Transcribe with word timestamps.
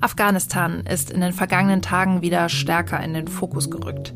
Afghanistan 0.00 0.84
ist 0.88 1.10
in 1.10 1.20
den 1.20 1.32
vergangenen 1.32 1.82
Tagen 1.82 2.22
wieder 2.22 2.48
stärker 2.48 3.02
in 3.02 3.12
den 3.12 3.26
Fokus 3.26 3.70
gerückt. 3.70 4.14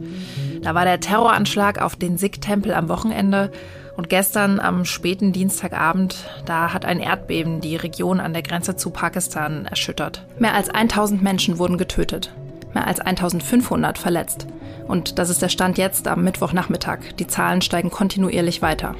Da 0.62 0.74
war 0.74 0.84
der 0.84 1.00
Terroranschlag 1.00 1.82
auf 1.82 1.96
den 1.96 2.16
Sikh-Tempel 2.16 2.72
am 2.72 2.88
Wochenende 2.88 3.50
und 3.96 4.08
gestern 4.08 4.60
am 4.60 4.84
späten 4.84 5.32
Dienstagabend, 5.32 6.30
da 6.46 6.72
hat 6.72 6.84
ein 6.84 7.00
Erdbeben 7.00 7.60
die 7.60 7.76
Region 7.76 8.20
an 8.20 8.32
der 8.32 8.42
Grenze 8.42 8.76
zu 8.76 8.90
Pakistan 8.90 9.66
erschüttert. 9.66 10.24
Mehr 10.38 10.54
als 10.54 10.68
1000 10.68 11.22
Menschen 11.22 11.58
wurden 11.58 11.76
getötet, 11.76 12.32
mehr 12.72 12.86
als 12.86 13.00
1500 13.00 13.98
verletzt. 13.98 14.46
Und 14.86 15.18
das 15.18 15.28
ist 15.28 15.42
der 15.42 15.48
Stand 15.48 15.76
jetzt 15.76 16.08
am 16.08 16.24
Mittwochnachmittag. 16.24 17.14
Die 17.18 17.26
Zahlen 17.26 17.62
steigen 17.62 17.90
kontinuierlich 17.90 18.62
weiter. 18.62 18.94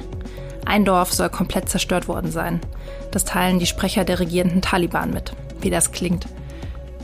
Ein 0.65 0.85
Dorf 0.85 1.13
soll 1.13 1.29
komplett 1.29 1.69
zerstört 1.69 2.07
worden 2.07 2.31
sein. 2.31 2.61
Das 3.11 3.25
teilen 3.25 3.59
die 3.59 3.65
Sprecher 3.65 4.05
der 4.05 4.19
regierenden 4.19 4.61
Taliban 4.61 5.11
mit. 5.11 5.33
Wie 5.61 5.69
das 5.69 5.91
klingt 5.91 6.27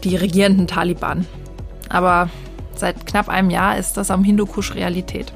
die 0.04 0.16
regierenden 0.16 0.68
Taliban. 0.68 1.26
Aber 1.90 2.30
seit 2.76 3.06
knapp 3.06 3.30
einem 3.30 3.50
Jahr 3.50 3.78
ist 3.78 3.98
das 3.98 4.12
am 4.12 4.24
Hindukusch 4.24 4.76
Realität. 4.76 5.34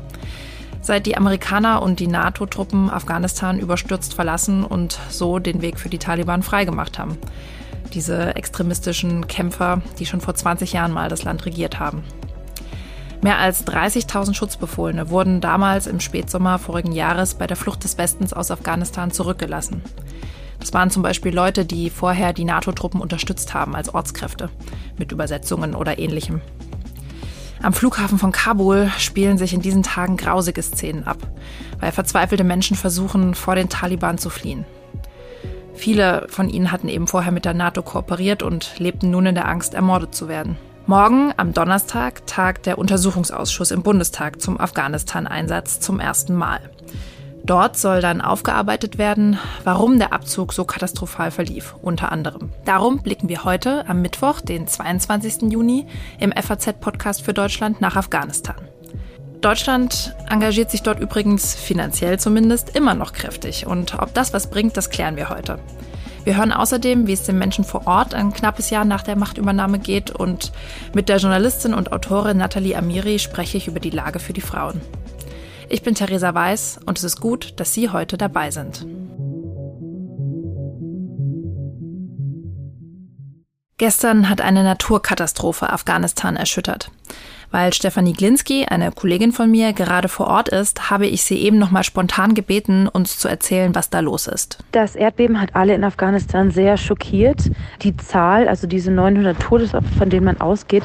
Seit 0.81 1.05
die 1.05 1.15
Amerikaner 1.15 1.81
und 1.81 1.99
die 1.99 2.07
NATO-Truppen 2.07 2.89
Afghanistan 2.89 3.59
überstürzt 3.59 4.13
verlassen 4.13 4.63
und 4.63 4.99
so 5.09 5.39
den 5.39 5.61
Weg 5.61 5.79
für 5.79 5.89
die 5.89 5.99
Taliban 5.99 6.41
freigemacht 6.41 6.97
haben. 6.97 7.17
Diese 7.93 8.35
extremistischen 8.35 9.27
Kämpfer, 9.27 9.81
die 9.99 10.05
schon 10.05 10.21
vor 10.21 10.33
20 10.33 10.73
Jahren 10.73 10.91
mal 10.91 11.09
das 11.09 11.23
Land 11.23 11.45
regiert 11.45 11.79
haben. 11.79 12.03
Mehr 13.21 13.37
als 13.37 13.67
30.000 13.67 14.33
Schutzbefohlene 14.33 15.11
wurden 15.11 15.41
damals 15.41 15.85
im 15.85 15.99
Spätsommer 15.99 16.57
vorigen 16.57 16.91
Jahres 16.91 17.35
bei 17.35 17.45
der 17.45 17.55
Flucht 17.55 17.83
des 17.83 17.99
Westens 17.99 18.33
aus 18.33 18.49
Afghanistan 18.49 19.11
zurückgelassen. 19.11 19.83
Das 20.59 20.73
waren 20.73 20.89
zum 20.89 21.03
Beispiel 21.03 21.33
Leute, 21.33 21.65
die 21.65 21.91
vorher 21.91 22.33
die 22.33 22.45
NATO-Truppen 22.45 22.99
unterstützt 22.99 23.53
haben 23.53 23.75
als 23.75 23.93
Ortskräfte 23.93 24.49
mit 24.97 25.11
Übersetzungen 25.11 25.75
oder 25.75 25.99
ähnlichem. 25.99 26.41
Am 27.61 27.73
Flughafen 27.73 28.17
von 28.17 28.31
Kabul 28.31 28.91
spielen 28.97 29.37
sich 29.37 29.53
in 29.53 29.61
diesen 29.61 29.83
Tagen 29.83 30.17
grausige 30.17 30.63
Szenen 30.63 31.05
ab, 31.05 31.17
weil 31.79 31.91
verzweifelte 31.91 32.43
Menschen 32.43 32.75
versuchen, 32.75 33.35
vor 33.35 33.53
den 33.53 33.69
Taliban 33.69 34.17
zu 34.17 34.31
fliehen. 34.31 34.65
Viele 35.75 36.25
von 36.29 36.49
ihnen 36.49 36.71
hatten 36.71 36.89
eben 36.89 37.07
vorher 37.07 37.31
mit 37.31 37.45
der 37.45 37.53
NATO 37.53 37.83
kooperiert 37.83 38.41
und 38.41 38.79
lebten 38.79 39.11
nun 39.11 39.27
in 39.27 39.35
der 39.35 39.47
Angst, 39.47 39.75
ermordet 39.75 40.15
zu 40.15 40.27
werden. 40.27 40.57
Morgen, 40.91 41.33
am 41.37 41.53
Donnerstag, 41.53 42.27
tagt 42.27 42.65
der 42.65 42.77
Untersuchungsausschuss 42.77 43.71
im 43.71 43.81
Bundestag 43.81 44.41
zum 44.41 44.59
Afghanistan-Einsatz 44.59 45.79
zum 45.79 46.01
ersten 46.01 46.35
Mal. 46.35 46.59
Dort 47.45 47.77
soll 47.77 48.01
dann 48.01 48.19
aufgearbeitet 48.19 48.97
werden, 48.97 49.39
warum 49.63 49.99
der 49.99 50.11
Abzug 50.11 50.51
so 50.51 50.65
katastrophal 50.65 51.31
verlief, 51.31 51.75
unter 51.81 52.11
anderem. 52.11 52.51
Darum 52.65 53.01
blicken 53.01 53.29
wir 53.29 53.45
heute 53.45 53.87
am 53.87 54.01
Mittwoch, 54.01 54.41
den 54.41 54.67
22. 54.67 55.43
Juni, 55.43 55.87
im 56.19 56.33
FAZ-Podcast 56.33 57.21
für 57.21 57.33
Deutschland 57.33 57.79
nach 57.79 57.95
Afghanistan. 57.95 58.57
Deutschland 59.39 60.13
engagiert 60.29 60.71
sich 60.71 60.83
dort 60.83 60.99
übrigens 60.99 61.55
finanziell 61.55 62.19
zumindest 62.19 62.75
immer 62.75 62.95
noch 62.95 63.13
kräftig 63.13 63.65
und 63.65 63.97
ob 63.97 64.13
das 64.13 64.33
was 64.33 64.49
bringt, 64.49 64.75
das 64.75 64.89
klären 64.89 65.15
wir 65.15 65.29
heute. 65.29 65.57
Wir 66.23 66.37
hören 66.37 66.51
außerdem, 66.51 67.07
wie 67.07 67.13
es 67.13 67.23
den 67.23 67.39
Menschen 67.39 67.63
vor 67.63 67.87
Ort 67.87 68.13
ein 68.13 68.31
knappes 68.31 68.69
Jahr 68.69 68.85
nach 68.85 69.01
der 69.01 69.15
Machtübernahme 69.15 69.79
geht 69.79 70.11
und 70.11 70.51
mit 70.93 71.09
der 71.09 71.17
Journalistin 71.17 71.73
und 71.73 71.91
Autorin 71.91 72.37
Nathalie 72.37 72.77
Amiri 72.77 73.17
spreche 73.17 73.57
ich 73.57 73.67
über 73.67 73.79
die 73.79 73.89
Lage 73.89 74.19
für 74.19 74.33
die 74.33 74.41
Frauen. 74.41 74.81
Ich 75.67 75.81
bin 75.81 75.95
Theresa 75.95 76.33
Weiß 76.33 76.81
und 76.85 76.97
es 76.97 77.03
ist 77.03 77.21
gut, 77.21 77.53
dass 77.59 77.73
Sie 77.73 77.89
heute 77.89 78.17
dabei 78.17 78.51
sind. 78.51 78.85
Gestern 83.77 84.29
hat 84.29 84.41
eine 84.41 84.63
Naturkatastrophe 84.63 85.71
Afghanistan 85.71 86.35
erschüttert. 86.35 86.91
Weil 87.51 87.73
Stefanie 87.73 88.13
Glinski, 88.13 88.65
eine 88.65 88.91
Kollegin 88.91 89.33
von 89.33 89.51
mir, 89.51 89.73
gerade 89.73 90.07
vor 90.07 90.27
Ort 90.27 90.47
ist, 90.47 90.89
habe 90.89 91.05
ich 91.05 91.23
sie 91.23 91.37
eben 91.39 91.57
noch 91.57 91.69
mal 91.69 91.83
spontan 91.83 92.33
gebeten, 92.33 92.87
uns 92.87 93.19
zu 93.19 93.27
erzählen, 93.27 93.75
was 93.75 93.89
da 93.89 93.99
los 93.99 94.27
ist. 94.27 94.59
Das 94.71 94.95
Erdbeben 94.95 95.41
hat 95.41 95.53
alle 95.53 95.75
in 95.75 95.83
Afghanistan 95.83 96.51
sehr 96.51 96.77
schockiert. 96.77 97.51
Die 97.81 97.95
Zahl, 97.97 98.47
also 98.47 98.67
diese 98.67 98.89
900 98.91 99.37
Todesopfer, 99.39 99.89
von 99.97 100.09
denen 100.09 100.25
man 100.25 100.39
ausgeht, 100.39 100.83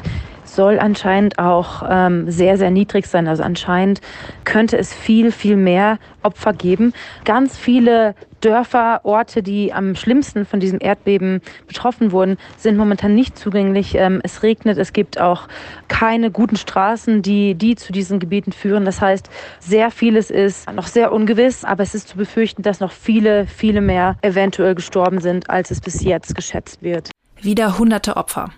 soll 0.57 0.79
anscheinend 0.79 1.39
auch 1.39 1.83
ähm, 1.87 2.29
sehr, 2.29 2.57
sehr 2.57 2.71
niedrig 2.71 3.05
sein. 3.05 3.27
Also 3.27 3.43
anscheinend 3.43 4.01
könnte 4.43 4.77
es 4.77 4.93
viel, 4.93 5.31
viel 5.31 5.55
mehr 5.55 5.99
Opfer 6.23 6.51
geben. 6.51 6.93
Ganz 7.23 7.55
viele 7.55 8.15
Dörfer, 8.41 9.01
Orte, 9.03 9.43
die 9.43 9.71
am 9.71 9.95
schlimmsten 9.95 10.45
von 10.45 10.59
diesem 10.59 10.79
Erdbeben 10.81 11.41
betroffen 11.67 12.11
wurden, 12.11 12.37
sind 12.57 12.75
momentan 12.75 13.13
nicht 13.13 13.37
zugänglich. 13.37 13.93
Ähm, 13.95 14.19
es 14.23 14.41
regnet, 14.41 14.79
es 14.79 14.93
gibt 14.93 15.19
auch 15.19 15.47
keine 15.89 16.31
guten 16.31 16.57
Straßen, 16.57 17.21
die, 17.21 17.53
die 17.53 17.75
zu 17.75 17.93
diesen 17.93 18.19
Gebieten 18.19 18.51
führen. 18.51 18.83
Das 18.83 18.99
heißt, 18.99 19.29
sehr 19.59 19.91
vieles 19.91 20.31
ist 20.31 20.71
noch 20.73 20.87
sehr 20.87 21.11
ungewiss, 21.11 21.65
aber 21.65 21.83
es 21.83 21.93
ist 21.93 22.07
zu 22.07 22.17
befürchten, 22.17 22.63
dass 22.63 22.79
noch 22.79 22.91
viele, 22.91 23.45
viele 23.45 23.81
mehr 23.81 24.17
eventuell 24.23 24.73
gestorben 24.73 25.21
sind, 25.21 25.51
als 25.51 25.69
es 25.69 25.81
bis 25.81 26.03
jetzt 26.03 26.35
geschätzt 26.35 26.81
wird. 26.81 27.11
Wieder 27.41 27.77
hunderte 27.77 28.17
Opfer. 28.17 28.49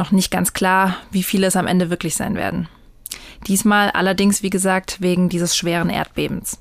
Noch 0.00 0.12
nicht 0.12 0.30
ganz 0.30 0.54
klar, 0.54 0.96
wie 1.10 1.22
viele 1.22 1.46
es 1.46 1.56
am 1.56 1.66
Ende 1.66 1.90
wirklich 1.90 2.16
sein 2.16 2.34
werden. 2.34 2.68
Diesmal 3.46 3.90
allerdings, 3.90 4.42
wie 4.42 4.48
gesagt, 4.48 5.02
wegen 5.02 5.28
dieses 5.28 5.54
schweren 5.54 5.90
Erdbebens. 5.90 6.58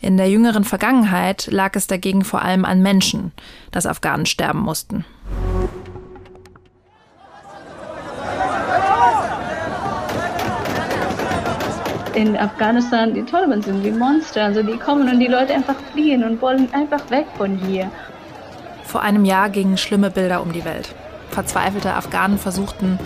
In 0.00 0.16
der 0.16 0.30
jüngeren 0.30 0.62
Vergangenheit 0.62 1.48
lag 1.50 1.74
es 1.74 1.88
dagegen 1.88 2.22
vor 2.22 2.42
allem 2.42 2.64
an 2.64 2.80
Menschen, 2.80 3.32
dass 3.72 3.84
Afghanen 3.84 4.26
sterben 4.26 4.60
mussten. 4.60 5.04
in 12.14 12.36
Afghanistan, 12.36 13.12
die 13.12 13.24
Taliban 13.24 13.62
sind 13.62 13.82
wie 13.84 13.90
Monster. 13.90 14.44
Also 14.44 14.62
die 14.62 14.76
kommen 14.76 15.08
und 15.08 15.18
die 15.18 15.26
Leute 15.26 15.52
einfach 15.52 15.76
fliehen 15.92 16.22
und 16.22 16.40
wollen 16.40 16.72
einfach 16.72 17.10
weg 17.10 17.26
von 17.36 17.56
hier. 17.58 17.90
Vor 18.84 19.02
einem 19.02 19.24
Jahr 19.24 19.50
gingen 19.50 19.76
schlimme 19.76 20.10
Bilder 20.10 20.42
um 20.42 20.52
die 20.52 20.64
Welt. 20.64 20.94
Verzweifelte 21.30 21.94
Afghanen 21.94 22.38
versuchten, 22.38 22.98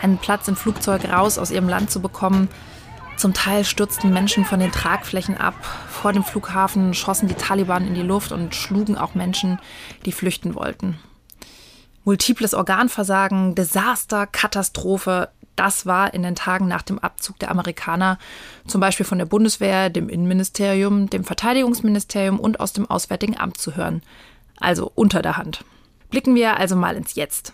einen 0.00 0.18
Platz 0.18 0.48
im 0.48 0.56
Flugzeug 0.56 1.04
raus 1.10 1.38
aus 1.38 1.50
ihrem 1.50 1.68
Land 1.68 1.90
zu 1.90 2.00
bekommen. 2.00 2.48
Zum 3.16 3.34
Teil 3.34 3.64
stürzten 3.64 4.12
Menschen 4.12 4.44
von 4.44 4.60
den 4.60 4.70
Tragflächen 4.70 5.36
ab. 5.36 5.54
Vor 5.88 6.12
dem 6.12 6.22
Flughafen 6.22 6.94
schossen 6.94 7.28
die 7.28 7.34
Taliban 7.34 7.86
in 7.86 7.94
die 7.94 8.02
Luft 8.02 8.30
und 8.30 8.54
schlugen 8.54 8.96
auch 8.96 9.14
Menschen, 9.14 9.58
die 10.04 10.12
flüchten 10.12 10.54
wollten. 10.54 10.98
Multiples 12.04 12.54
Organversagen, 12.54 13.54
Desaster, 13.54 14.26
Katastrophe, 14.26 15.28
das 15.58 15.86
war 15.86 16.14
in 16.14 16.22
den 16.22 16.36
Tagen 16.36 16.68
nach 16.68 16.82
dem 16.82 17.00
Abzug 17.00 17.38
der 17.40 17.50
Amerikaner 17.50 18.18
zum 18.68 18.80
Beispiel 18.80 19.04
von 19.04 19.18
der 19.18 19.26
Bundeswehr, 19.26 19.90
dem 19.90 20.08
Innenministerium, 20.08 21.10
dem 21.10 21.24
Verteidigungsministerium 21.24 22.38
und 22.38 22.60
aus 22.60 22.72
dem 22.72 22.88
Auswärtigen 22.88 23.36
Amt 23.36 23.58
zu 23.58 23.74
hören. 23.74 24.02
Also 24.60 24.92
unter 24.94 25.20
der 25.20 25.36
Hand. 25.36 25.64
Blicken 26.10 26.36
wir 26.36 26.58
also 26.58 26.76
mal 26.76 26.94
ins 26.94 27.16
Jetzt. 27.16 27.52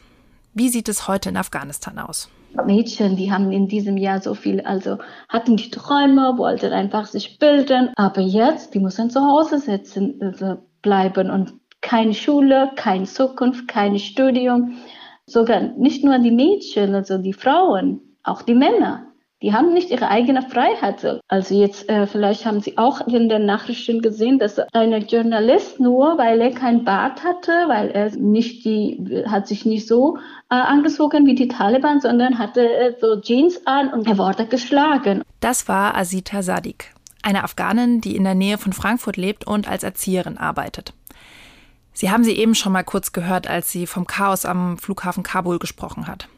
Wie 0.56 0.69
sieht 0.69 0.88
es 0.88 1.09
heute 1.09 1.31
in 1.31 1.37
Afghanistan 1.37 1.98
aus? 1.98 2.28
Mädchen, 2.65 3.16
die 3.16 3.32
haben 3.32 3.50
in 3.50 3.66
diesem 3.66 3.97
Jahr 3.97 4.20
so 4.20 4.34
viel, 4.34 4.60
also 4.60 4.98
hatten 5.28 5.56
die 5.56 5.70
Träume, 5.70 6.38
wollten 6.38 6.72
einfach 6.72 7.06
sich 7.06 7.41
bilden, 7.41 7.91
aber 7.97 8.20
jetzt, 8.20 8.72
die 8.72 8.78
müssen 8.78 9.10
zu 9.10 9.20
Hause 9.20 9.59
sitzen, 9.59 10.20
also 10.20 10.59
bleiben 10.81 11.28
und 11.28 11.54
keine 11.81 12.15
Schule, 12.15 12.70
keine 12.76 13.04
Zukunft, 13.04 13.66
kein 13.66 13.98
Studium. 13.98 14.76
Sogar 15.26 15.60
nicht 15.60 16.04
nur 16.04 16.20
die 16.20 16.31
Mädchen, 16.31 16.94
also 16.94 17.19
die 17.19 17.32
Frauen, 17.32 18.00
auch 18.22 18.42
die 18.42 18.54
Männer. 18.54 19.09
Die 19.44 19.53
haben 19.53 19.75
nicht 19.75 19.91
ihre 19.91 20.09
eigene 20.09 20.41
Freiheit. 20.41 21.21
Also 21.28 21.55
jetzt, 21.55 21.87
äh, 21.91 22.06
vielleicht 22.06 22.47
haben 22.47 22.62
Sie 22.62 22.78
auch 22.78 23.06
in 23.06 23.28
den 23.28 23.44
Nachrichten 23.44 24.00
gesehen, 24.00 24.38
dass 24.38 24.59
ein 24.72 24.91
Journalist 25.06 25.78
nur, 25.78 26.16
weil 26.16 26.41
er 26.41 26.53
kein 26.53 26.82
Bart 26.82 27.22
hatte, 27.22 27.53
weil 27.69 27.91
er 27.91 28.10
nicht 28.16 28.65
die, 28.65 29.22
hat 29.27 29.47
sich 29.47 29.66
nicht 29.66 29.86
so 29.86 30.16
äh, 30.48 30.54
angezogen 30.54 31.27
wie 31.27 31.34
die 31.34 31.48
Taliban, 31.48 32.01
sondern 32.01 32.39
hatte 32.39 32.66
äh, 32.66 32.95
so 32.98 33.21
Jeans 33.21 33.66
an 33.66 33.92
und 33.92 34.07
er 34.07 34.16
wurde 34.16 34.47
geschlagen. 34.47 35.22
Das 35.41 35.69
war 35.69 35.95
Asita 35.95 36.42
Sadik, 36.42 36.95
eine 37.22 37.45
Afghanin, 37.45 38.01
die 38.01 38.16
in 38.16 38.24
der 38.24 38.34
Nähe 38.34 38.57
von 38.57 38.72
Frankfurt 38.72 39.19
lebt 39.19 39.47
und 39.47 39.69
als 39.69 39.83
Erzieherin 39.83 40.39
arbeitet. 40.39 40.95
Sie 41.92 42.10
haben 42.10 42.24
sie 42.24 42.33
eben 42.33 42.54
schon 42.54 42.72
mal 42.72 42.83
kurz 42.83 43.13
gehört, 43.13 43.47
als 43.47 43.71
sie 43.71 43.86
vom 43.86 44.07
Chaos 44.07 44.47
am 44.47 44.78
Flughafen 44.78 45.22
Kabul 45.22 45.59
gesprochen 45.59 46.07
hat. 46.07 46.28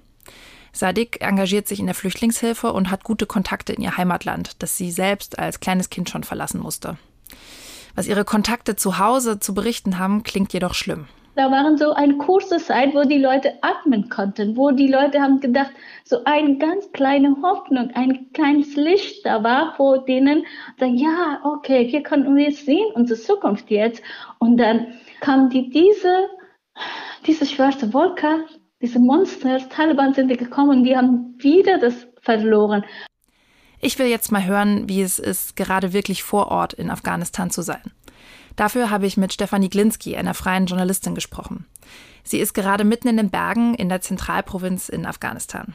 Sadik 0.76 1.22
engagiert 1.22 1.66
sich 1.66 1.80
in 1.80 1.86
der 1.86 1.94
Flüchtlingshilfe 1.94 2.70
und 2.70 2.90
hat 2.90 3.02
gute 3.02 3.24
Kontakte 3.24 3.72
in 3.72 3.82
ihr 3.82 3.96
Heimatland, 3.96 4.62
das 4.62 4.76
sie 4.76 4.90
selbst 4.90 5.38
als 5.38 5.60
kleines 5.60 5.88
Kind 5.88 6.10
schon 6.10 6.22
verlassen 6.22 6.60
musste. 6.60 6.98
Was 7.94 8.06
ihre 8.06 8.26
Kontakte 8.26 8.76
zu 8.76 8.98
Hause 8.98 9.40
zu 9.40 9.54
berichten 9.54 9.98
haben, 9.98 10.22
klingt 10.22 10.52
jedoch 10.52 10.74
schlimm. 10.74 11.08
Da 11.34 11.50
waren 11.50 11.78
so 11.78 11.92
eine 11.92 12.18
kurze 12.18 12.58
Zeit, 12.58 12.94
wo 12.94 13.04
die 13.04 13.18
Leute 13.18 13.54
atmen 13.62 14.10
konnten, 14.10 14.54
wo 14.56 14.70
die 14.70 14.88
Leute 14.88 15.20
haben 15.20 15.40
gedacht, 15.40 15.70
so 16.04 16.24
eine 16.24 16.58
ganz 16.58 16.92
kleine 16.92 17.36
Hoffnung, 17.42 17.90
ein 17.94 18.30
kleines 18.34 18.76
Licht 18.76 19.24
da 19.24 19.42
war 19.42 19.74
vor 19.76 20.04
denen, 20.04 20.44
sagen, 20.78 20.96
ja, 20.96 21.40
okay, 21.42 21.88
hier 21.88 22.02
können 22.02 22.36
wir 22.36 22.52
sehen, 22.52 22.92
unsere 22.94 23.18
Zukunft 23.18 23.70
jetzt. 23.70 24.02
Und 24.38 24.58
dann 24.58 24.88
kam 25.20 25.48
die, 25.48 25.70
diese, 25.70 26.28
diese 27.26 27.46
schwarze 27.46 27.94
Wolke, 27.94 28.44
diese 28.82 28.98
Monster, 28.98 29.68
Taliban 29.68 30.14
sind 30.14 30.36
gekommen, 30.36 30.84
wir 30.84 30.98
haben 30.98 31.34
wieder 31.38 31.78
das 31.78 32.06
verloren. 32.20 32.84
Ich 33.80 33.98
will 33.98 34.06
jetzt 34.06 34.32
mal 34.32 34.44
hören, 34.44 34.88
wie 34.88 35.02
es 35.02 35.18
ist, 35.18 35.56
gerade 35.56 35.92
wirklich 35.92 36.22
vor 36.22 36.48
Ort 36.48 36.72
in 36.72 36.90
Afghanistan 36.90 37.50
zu 37.50 37.62
sein. 37.62 37.82
Dafür 38.54 38.90
habe 38.90 39.06
ich 39.06 39.16
mit 39.16 39.32
Stefanie 39.32 39.68
Glinski, 39.68 40.16
einer 40.16 40.34
freien 40.34 40.66
Journalistin, 40.66 41.14
gesprochen. 41.14 41.66
Sie 42.24 42.38
ist 42.38 42.54
gerade 42.54 42.84
mitten 42.84 43.08
in 43.08 43.18
den 43.18 43.30
Bergen 43.30 43.74
in 43.74 43.88
der 43.88 44.00
Zentralprovinz 44.00 44.88
in 44.88 45.06
Afghanistan. 45.06 45.74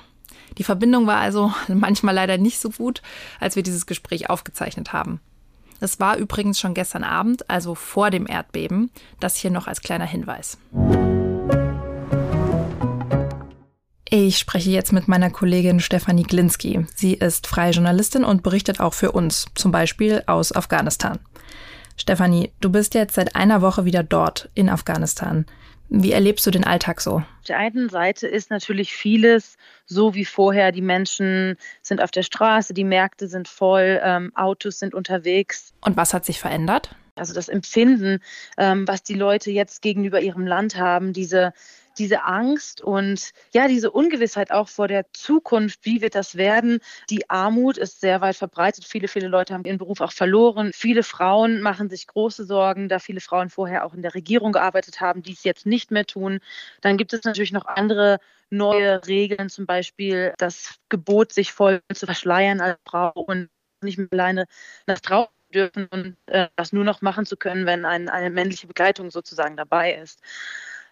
Die 0.57 0.63
Verbindung 0.63 1.07
war 1.07 1.17
also 1.17 1.53
manchmal 1.67 2.15
leider 2.15 2.37
nicht 2.37 2.59
so 2.59 2.69
gut, 2.71 3.01
als 3.39 3.55
wir 3.55 3.63
dieses 3.63 3.85
Gespräch 3.85 4.29
aufgezeichnet 4.29 4.93
haben. 4.93 5.21
Es 5.79 5.99
war 5.99 6.17
übrigens 6.17 6.59
schon 6.59 6.73
gestern 6.73 7.03
Abend, 7.03 7.49
also 7.49 7.73
vor 7.73 8.11
dem 8.11 8.27
Erdbeben. 8.27 8.91
Das 9.19 9.35
hier 9.35 9.49
noch 9.49 9.67
als 9.67 9.81
kleiner 9.81 10.05
Hinweis. 10.05 10.57
Ich 14.13 14.39
spreche 14.39 14.69
jetzt 14.69 14.91
mit 14.91 15.07
meiner 15.07 15.29
Kollegin 15.29 15.79
Stefanie 15.79 16.23
Glinski. 16.23 16.85
Sie 16.93 17.13
ist 17.13 17.47
freie 17.47 17.71
Journalistin 17.71 18.25
und 18.25 18.43
berichtet 18.43 18.81
auch 18.81 18.93
für 18.93 19.13
uns, 19.13 19.45
zum 19.55 19.71
Beispiel 19.71 20.21
aus 20.27 20.53
Afghanistan. 20.53 21.17
Stefanie, 21.95 22.51
du 22.59 22.69
bist 22.69 22.93
jetzt 22.93 23.15
seit 23.15 23.37
einer 23.37 23.61
Woche 23.61 23.85
wieder 23.85 24.03
dort 24.03 24.49
in 24.53 24.67
Afghanistan. 24.67 25.45
Wie 25.87 26.11
erlebst 26.11 26.45
du 26.45 26.51
den 26.51 26.65
Alltag 26.65 26.99
so? 26.99 27.19
Auf 27.19 27.45
der 27.47 27.57
einen 27.57 27.87
Seite 27.87 28.27
ist 28.27 28.49
natürlich 28.49 28.91
vieles 28.93 29.55
so 29.85 30.13
wie 30.13 30.25
vorher. 30.25 30.73
Die 30.73 30.81
Menschen 30.81 31.55
sind 31.81 32.03
auf 32.03 32.11
der 32.11 32.23
Straße, 32.23 32.73
die 32.73 32.83
Märkte 32.83 33.29
sind 33.29 33.47
voll, 33.47 34.01
ähm, 34.03 34.33
Autos 34.35 34.79
sind 34.79 34.93
unterwegs. 34.93 35.73
Und 35.79 35.95
was 35.95 36.13
hat 36.13 36.25
sich 36.25 36.37
verändert? 36.37 36.93
Also 37.15 37.33
das 37.33 37.47
Empfinden, 37.47 38.19
ähm, 38.57 38.85
was 38.89 39.03
die 39.03 39.13
Leute 39.13 39.51
jetzt 39.51 39.81
gegenüber 39.81 40.19
ihrem 40.19 40.45
Land 40.45 40.75
haben, 40.75 41.13
diese 41.13 41.53
diese 42.01 42.23
Angst 42.23 42.81
und 42.81 43.29
ja, 43.53 43.67
diese 43.67 43.91
Ungewissheit 43.91 44.51
auch 44.51 44.67
vor 44.67 44.87
der 44.87 45.05
Zukunft, 45.13 45.81
wie 45.83 46.01
wird 46.01 46.15
das 46.15 46.35
werden? 46.35 46.79
Die 47.11 47.29
Armut 47.29 47.77
ist 47.77 48.01
sehr 48.01 48.21
weit 48.21 48.35
verbreitet. 48.35 48.85
Viele, 48.85 49.07
viele 49.07 49.27
Leute 49.27 49.53
haben 49.53 49.65
ihren 49.65 49.77
Beruf 49.77 50.01
auch 50.01 50.11
verloren. 50.11 50.71
Viele 50.73 51.03
Frauen 51.03 51.61
machen 51.61 51.91
sich 51.91 52.07
große 52.07 52.45
Sorgen, 52.45 52.89
da 52.89 52.97
viele 52.97 53.21
Frauen 53.21 53.51
vorher 53.51 53.85
auch 53.85 53.93
in 53.93 54.01
der 54.01 54.15
Regierung 54.15 54.51
gearbeitet 54.51 54.99
haben, 54.99 55.21
die 55.21 55.33
es 55.33 55.43
jetzt 55.43 55.67
nicht 55.67 55.91
mehr 55.91 56.07
tun. 56.07 56.39
Dann 56.81 56.97
gibt 56.97 57.13
es 57.13 57.23
natürlich 57.23 57.51
noch 57.51 57.65
andere 57.65 58.17
neue 58.49 59.05
Regeln, 59.05 59.49
zum 59.49 59.67
Beispiel 59.67 60.33
das 60.39 60.79
Gebot, 60.89 61.31
sich 61.33 61.51
voll 61.51 61.81
zu 61.93 62.07
verschleiern 62.07 62.61
als 62.61 62.79
Frau 62.83 63.11
und 63.13 63.47
nicht 63.83 63.99
mehr 63.99 64.07
alleine 64.11 64.47
nach 64.87 64.99
draußen 64.99 65.29
dürfen 65.53 65.87
und 65.91 66.17
äh, 66.25 66.47
das 66.55 66.73
nur 66.73 66.83
noch 66.83 67.01
machen 67.01 67.27
zu 67.27 67.37
können, 67.37 67.67
wenn 67.67 67.85
ein, 67.85 68.09
eine 68.09 68.31
männliche 68.31 68.65
Begleitung 68.65 69.11
sozusagen 69.11 69.55
dabei 69.55 69.93
ist. 69.93 70.19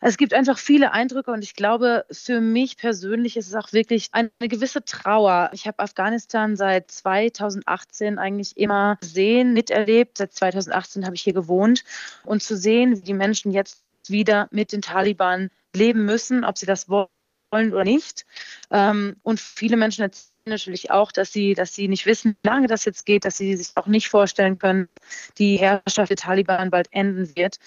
Es 0.02 0.18
gibt 0.18 0.34
einfach 0.34 0.58
viele 0.58 0.92
Eindrücke 0.94 1.32
und 1.32 1.44
ich 1.44 1.56
glaube, 1.56 2.06
für 2.10 2.40
mich 2.40 2.78
persönlich 2.78 3.36
ist 3.36 3.48
es 3.48 3.56
auch 3.56 3.74
wirklich 3.74 4.10
eine 4.14 4.30
gewisse 4.40 4.84
Trauer. 4.84 5.50
Ich 5.54 5.68
habe 5.68 5.80
Afghanistan 5.80 6.56
seit 6.56 6.90
2018 6.90 8.18
eigentlich 8.18 8.58
immer 8.58 8.96
gesehen, 9.02 9.54
miterlebt. 9.54 10.18
Seit 10.18 10.34
2018 10.34 11.06
habe 11.06 11.16
ich 11.16 11.22
hier 11.22 11.34
gewohnt 11.34 11.84
und 12.24 12.42
zu 12.42 12.56
sehen, 12.56 12.98
wie 12.98 13.02
die 13.02 13.14
Menschen 13.14 13.52
jetzt 13.52 13.84
wieder 14.08 14.48
mit 14.52 14.72
den 14.72 14.82
Taliban 14.82 15.50
leben 15.76 16.06
müssen, 16.06 16.46
ob 16.46 16.58
sie 16.58 16.66
das 16.66 16.88
wollen 16.88 17.08
oder 17.52 17.84
nicht. 17.84 18.26
Ähm, 18.72 19.18
und 19.24 19.40
viele 19.40 19.76
Menschen 19.76 20.04
erzählen 20.04 20.29
natürlich 20.50 20.92
auch, 20.92 21.12
dass 21.12 21.32
sie, 21.32 21.54
dass 21.54 21.74
sie 21.74 21.88
nicht 21.88 22.06
wissen, 22.06 22.36
wie 22.42 22.50
lange 22.50 22.68
das 22.68 22.86
jetzt 22.86 23.06
geht, 23.06 23.26
dass 23.26 23.38
sie 23.38 23.56
sich 23.56 23.72
auch 23.76 23.88
nicht 23.88 24.10
vorstellen 24.10 24.60
können, 24.60 24.90
die 25.38 25.58
Herrschaft 25.58 26.10
der 26.10 26.18
Taliban 26.18 26.70
bald 26.70 26.88
enden 26.92 27.36
wird. 27.36 27.60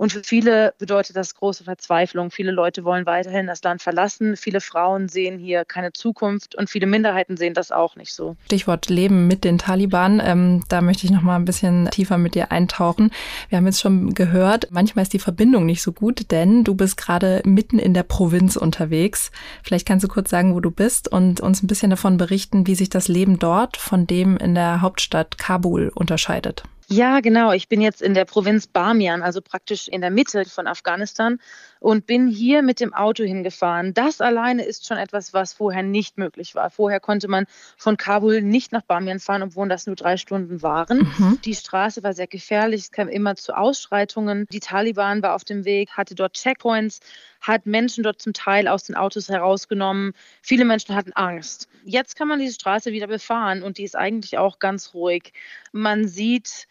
Und 0.00 0.14
für 0.14 0.22
viele 0.24 0.72
bedeutet 0.78 1.14
das 1.14 1.34
große 1.34 1.64
Verzweiflung. 1.64 2.30
Viele 2.30 2.52
Leute 2.52 2.84
wollen 2.84 3.04
weiterhin 3.04 3.46
das 3.46 3.62
Land 3.62 3.82
verlassen. 3.82 4.34
Viele 4.38 4.62
Frauen 4.62 5.10
sehen 5.10 5.38
hier 5.38 5.66
keine 5.66 5.92
Zukunft 5.92 6.54
und 6.54 6.70
viele 6.70 6.86
Minderheiten 6.86 7.36
sehen 7.36 7.52
das 7.52 7.70
auch 7.70 7.96
nicht 7.96 8.14
so. 8.14 8.34
Stichwort 8.46 8.88
Leben 8.88 9.26
mit 9.26 9.44
den 9.44 9.58
Taliban. 9.58 10.18
Ähm, 10.24 10.64
da 10.70 10.80
möchte 10.80 11.04
ich 11.04 11.10
noch 11.10 11.20
mal 11.20 11.36
ein 11.36 11.44
bisschen 11.44 11.90
tiefer 11.90 12.16
mit 12.16 12.34
dir 12.34 12.50
eintauchen. 12.50 13.10
Wir 13.50 13.58
haben 13.58 13.66
jetzt 13.66 13.82
schon 13.82 14.14
gehört, 14.14 14.68
manchmal 14.70 15.02
ist 15.02 15.12
die 15.12 15.18
Verbindung 15.18 15.66
nicht 15.66 15.82
so 15.82 15.92
gut, 15.92 16.30
denn 16.30 16.64
du 16.64 16.74
bist 16.74 16.96
gerade 16.96 17.42
mitten 17.44 17.78
in 17.78 17.92
der 17.92 18.04
Provinz 18.04 18.56
unterwegs. 18.56 19.30
Vielleicht 19.62 19.86
kannst 19.86 20.04
du 20.04 20.08
kurz 20.08 20.30
sagen, 20.30 20.54
wo 20.54 20.60
du 20.60 20.70
bist 20.70 21.08
und 21.08 21.42
uns 21.42 21.62
ein 21.62 21.66
bisschen 21.66 21.90
davon 21.90 22.16
berichten, 22.16 22.29
wie 22.66 22.74
sich 22.74 22.88
das 22.88 23.08
Leben 23.08 23.38
dort 23.38 23.76
von 23.76 24.06
dem 24.06 24.36
in 24.36 24.54
der 24.54 24.80
Hauptstadt 24.80 25.38
Kabul 25.38 25.90
unterscheidet. 25.94 26.62
Ja, 26.92 27.20
genau. 27.20 27.52
Ich 27.52 27.68
bin 27.68 27.80
jetzt 27.80 28.02
in 28.02 28.14
der 28.14 28.24
Provinz 28.24 28.66
Bamian, 28.66 29.22
also 29.22 29.40
praktisch 29.40 29.86
in 29.86 30.00
der 30.00 30.10
Mitte 30.10 30.44
von 30.44 30.66
Afghanistan 30.66 31.38
und 31.78 32.04
bin 32.04 32.26
hier 32.26 32.62
mit 32.62 32.80
dem 32.80 32.92
Auto 32.92 33.22
hingefahren. 33.22 33.94
Das 33.94 34.20
alleine 34.20 34.64
ist 34.64 34.88
schon 34.88 34.96
etwas, 34.96 35.32
was 35.32 35.52
vorher 35.52 35.84
nicht 35.84 36.18
möglich 36.18 36.56
war. 36.56 36.68
Vorher 36.68 36.98
konnte 36.98 37.28
man 37.28 37.46
von 37.76 37.96
Kabul 37.96 38.42
nicht 38.42 38.72
nach 38.72 38.82
Bamian 38.82 39.20
fahren, 39.20 39.44
obwohl 39.44 39.68
das 39.68 39.86
nur 39.86 39.94
drei 39.94 40.16
Stunden 40.16 40.62
waren. 40.62 40.98
Mhm. 40.98 41.38
Die 41.44 41.54
Straße 41.54 42.02
war 42.02 42.12
sehr 42.12 42.26
gefährlich. 42.26 42.80
Es 42.80 42.90
kam 42.90 43.06
immer 43.06 43.36
zu 43.36 43.56
Ausschreitungen. 43.56 44.46
Die 44.50 44.58
Taliban 44.58 45.22
war 45.22 45.36
auf 45.36 45.44
dem 45.44 45.64
Weg, 45.64 45.90
hatte 45.92 46.16
dort 46.16 46.34
Checkpoints, 46.34 46.98
hat 47.40 47.66
Menschen 47.66 48.02
dort 48.02 48.20
zum 48.20 48.32
Teil 48.32 48.66
aus 48.66 48.82
den 48.82 48.96
Autos 48.96 49.28
herausgenommen. 49.28 50.12
Viele 50.42 50.64
Menschen 50.64 50.96
hatten 50.96 51.12
Angst. 51.12 51.68
Jetzt 51.84 52.16
kann 52.16 52.26
man 52.26 52.40
diese 52.40 52.54
Straße 52.54 52.90
wieder 52.90 53.06
befahren 53.06 53.62
und 53.62 53.78
die 53.78 53.84
ist 53.84 53.96
eigentlich 53.96 54.38
auch 54.38 54.58
ganz 54.58 54.92
ruhig. 54.92 55.32
Man 55.72 56.08
sieht 56.08 56.66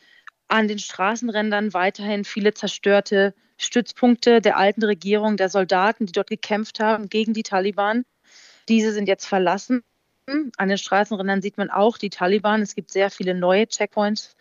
an 0.50 0.68
den 0.68 0.80
Straßenrändern 0.80 1.74
weiterhin 1.74 2.26
viele 2.26 2.54
zerstörte 2.54 3.34
Stützpunkte 3.58 4.42
der 4.42 4.58
alten 4.58 4.84
Regierung, 4.84 5.38
der 5.38 5.50
Soldaten, 5.50 6.06
die 6.06 6.12
dort 6.12 6.30
gekämpft 6.30 6.80
haben 6.80 7.10
gegen 7.10 7.34
die 7.34 7.44
Taliban. 7.44 8.06
Diese 8.68 8.92
sind 8.92 9.08
jetzt 9.08 9.26
verlassen. 9.26 9.84
An 10.58 10.70
den 10.70 10.78
Straßenrändern 10.78 11.42
sieht 11.42 11.58
man 11.58 11.70
auch 11.70 11.98
die 11.98 12.10
Taliban. 12.10 12.62
Es 12.62 12.76
gibt 12.76 12.92
sehr 12.92 13.10
viele 13.10 13.34
neue 13.34 13.68
Checkpoints. 13.68 14.36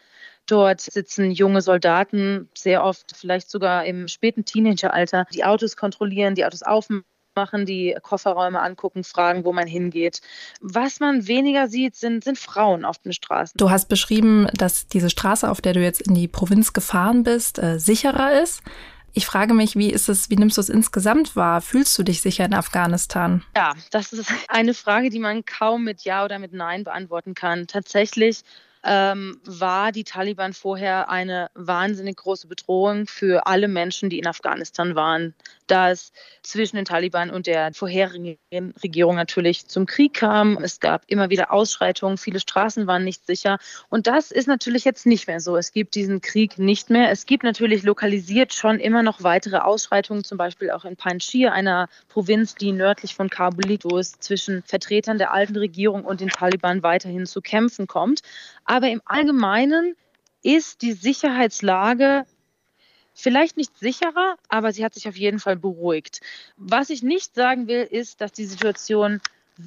Dort 0.46 0.80
sitzen 0.80 1.30
junge 1.30 1.60
Soldaten, 1.60 2.48
sehr 2.56 2.84
oft 2.84 3.14
vielleicht 3.16 3.50
sogar 3.50 3.84
im 3.84 4.08
späten 4.08 4.44
Teenageralter, 4.44 5.26
die 5.32 5.44
Autos 5.44 5.76
kontrollieren, 5.76 6.34
die 6.34 6.44
Autos 6.44 6.62
aufmachen 6.62 7.04
machen, 7.38 7.66
die 7.66 7.96
Kofferräume 8.02 8.60
angucken, 8.60 9.04
fragen, 9.04 9.44
wo 9.44 9.52
man 9.52 9.68
hingeht. 9.68 10.20
Was 10.60 10.98
man 10.98 11.28
weniger 11.28 11.68
sieht, 11.68 11.94
sind, 11.94 12.24
sind 12.24 12.36
Frauen 12.36 12.84
auf 12.84 12.98
den 12.98 13.12
Straßen. 13.12 13.56
Du 13.56 13.70
hast 13.70 13.88
beschrieben, 13.88 14.48
dass 14.54 14.88
diese 14.88 15.08
Straße, 15.08 15.48
auf 15.48 15.60
der 15.60 15.72
du 15.72 15.80
jetzt 15.80 16.02
in 16.02 16.14
die 16.14 16.26
Provinz 16.26 16.72
gefahren 16.72 17.22
bist, 17.22 17.58
äh, 17.58 17.78
sicherer 17.78 18.42
ist. 18.42 18.62
Ich 19.12 19.26
frage 19.26 19.54
mich, 19.54 19.76
wie 19.76 19.90
ist 19.90 20.08
es, 20.08 20.30
wie 20.30 20.36
nimmst 20.36 20.56
du 20.56 20.60
es 20.60 20.68
insgesamt 20.68 21.36
wahr? 21.36 21.60
Fühlst 21.60 21.96
du 21.98 22.02
dich 22.02 22.20
sicher 22.20 22.44
in 22.44 22.54
Afghanistan? 22.54 23.44
Ja, 23.56 23.74
das 23.90 24.12
ist 24.12 24.30
eine 24.48 24.74
Frage, 24.74 25.10
die 25.10 25.20
man 25.20 25.44
kaum 25.44 25.84
mit 25.84 26.02
Ja 26.02 26.24
oder 26.24 26.38
mit 26.38 26.52
Nein 26.52 26.84
beantworten 26.84 27.34
kann. 27.34 27.66
Tatsächlich 27.66 28.42
ähm, 28.84 29.40
war 29.44 29.92
die 29.92 30.04
Taliban 30.04 30.52
vorher 30.52 31.10
eine 31.10 31.50
wahnsinnig 31.54 32.16
große 32.16 32.46
Bedrohung 32.46 33.06
für 33.06 33.46
alle 33.46 33.68
Menschen, 33.68 34.10
die 34.10 34.18
in 34.18 34.26
Afghanistan 34.26 34.94
waren. 34.94 35.34
Da 35.66 35.90
es 35.90 36.12
zwischen 36.42 36.76
den 36.76 36.84
Taliban 36.84 37.30
und 37.30 37.46
der 37.46 37.72
vorherigen 37.74 38.38
Regierung 38.82 39.16
natürlich 39.16 39.66
zum 39.66 39.86
Krieg 39.86 40.14
kam. 40.14 40.56
Es 40.62 40.80
gab 40.80 41.02
immer 41.08 41.28
wieder 41.28 41.52
Ausschreitungen, 41.52 42.16
viele 42.16 42.40
Straßen 42.40 42.86
waren 42.86 43.04
nicht 43.04 43.26
sicher. 43.26 43.58
Und 43.90 44.06
das 44.06 44.30
ist 44.30 44.48
natürlich 44.48 44.84
jetzt 44.84 45.06
nicht 45.06 45.26
mehr 45.26 45.40
so. 45.40 45.56
Es 45.56 45.72
gibt 45.72 45.94
diesen 45.94 46.20
Krieg 46.20 46.58
nicht 46.58 46.88
mehr. 46.88 47.10
Es 47.10 47.26
gibt 47.26 47.44
natürlich 47.44 47.82
lokalisiert 47.82 48.54
schon 48.54 48.80
immer 48.80 49.02
noch 49.02 49.22
weitere 49.22 49.58
Ausschreitungen, 49.58 50.24
zum 50.24 50.38
Beispiel 50.38 50.70
auch 50.70 50.84
in 50.84 50.96
Panjshir, 50.96 51.52
einer 51.52 51.88
Provinz, 52.08 52.54
die 52.54 52.72
nördlich 52.72 53.14
von 53.14 53.28
Kabul 53.28 53.64
liegt, 53.64 53.84
wo 53.84 53.98
es 53.98 54.12
zwischen 54.20 54.62
Vertretern 54.62 55.18
der 55.18 55.32
alten 55.32 55.56
Regierung 55.56 56.04
und 56.04 56.20
den 56.20 56.28
Taliban 56.28 56.82
weiterhin 56.82 57.26
zu 57.26 57.42
kämpfen 57.42 57.86
kommt. 57.86 58.22
Aber 58.68 58.90
im 58.90 59.00
Allgemeinen 59.06 59.96
ist 60.42 60.82
die 60.82 60.92
Sicherheitslage 60.92 62.26
vielleicht 63.14 63.56
nicht 63.56 63.76
sicherer, 63.78 64.36
aber 64.50 64.72
sie 64.72 64.84
hat 64.84 64.92
sich 64.92 65.08
auf 65.08 65.16
jeden 65.16 65.38
Fall 65.38 65.56
beruhigt. 65.56 66.20
Was 66.58 66.90
ich 66.90 67.02
nicht 67.02 67.34
sagen 67.34 67.66
will, 67.66 67.82
ist, 67.82 68.20
dass 68.20 68.30
die 68.30 68.44
Situation 68.44 69.22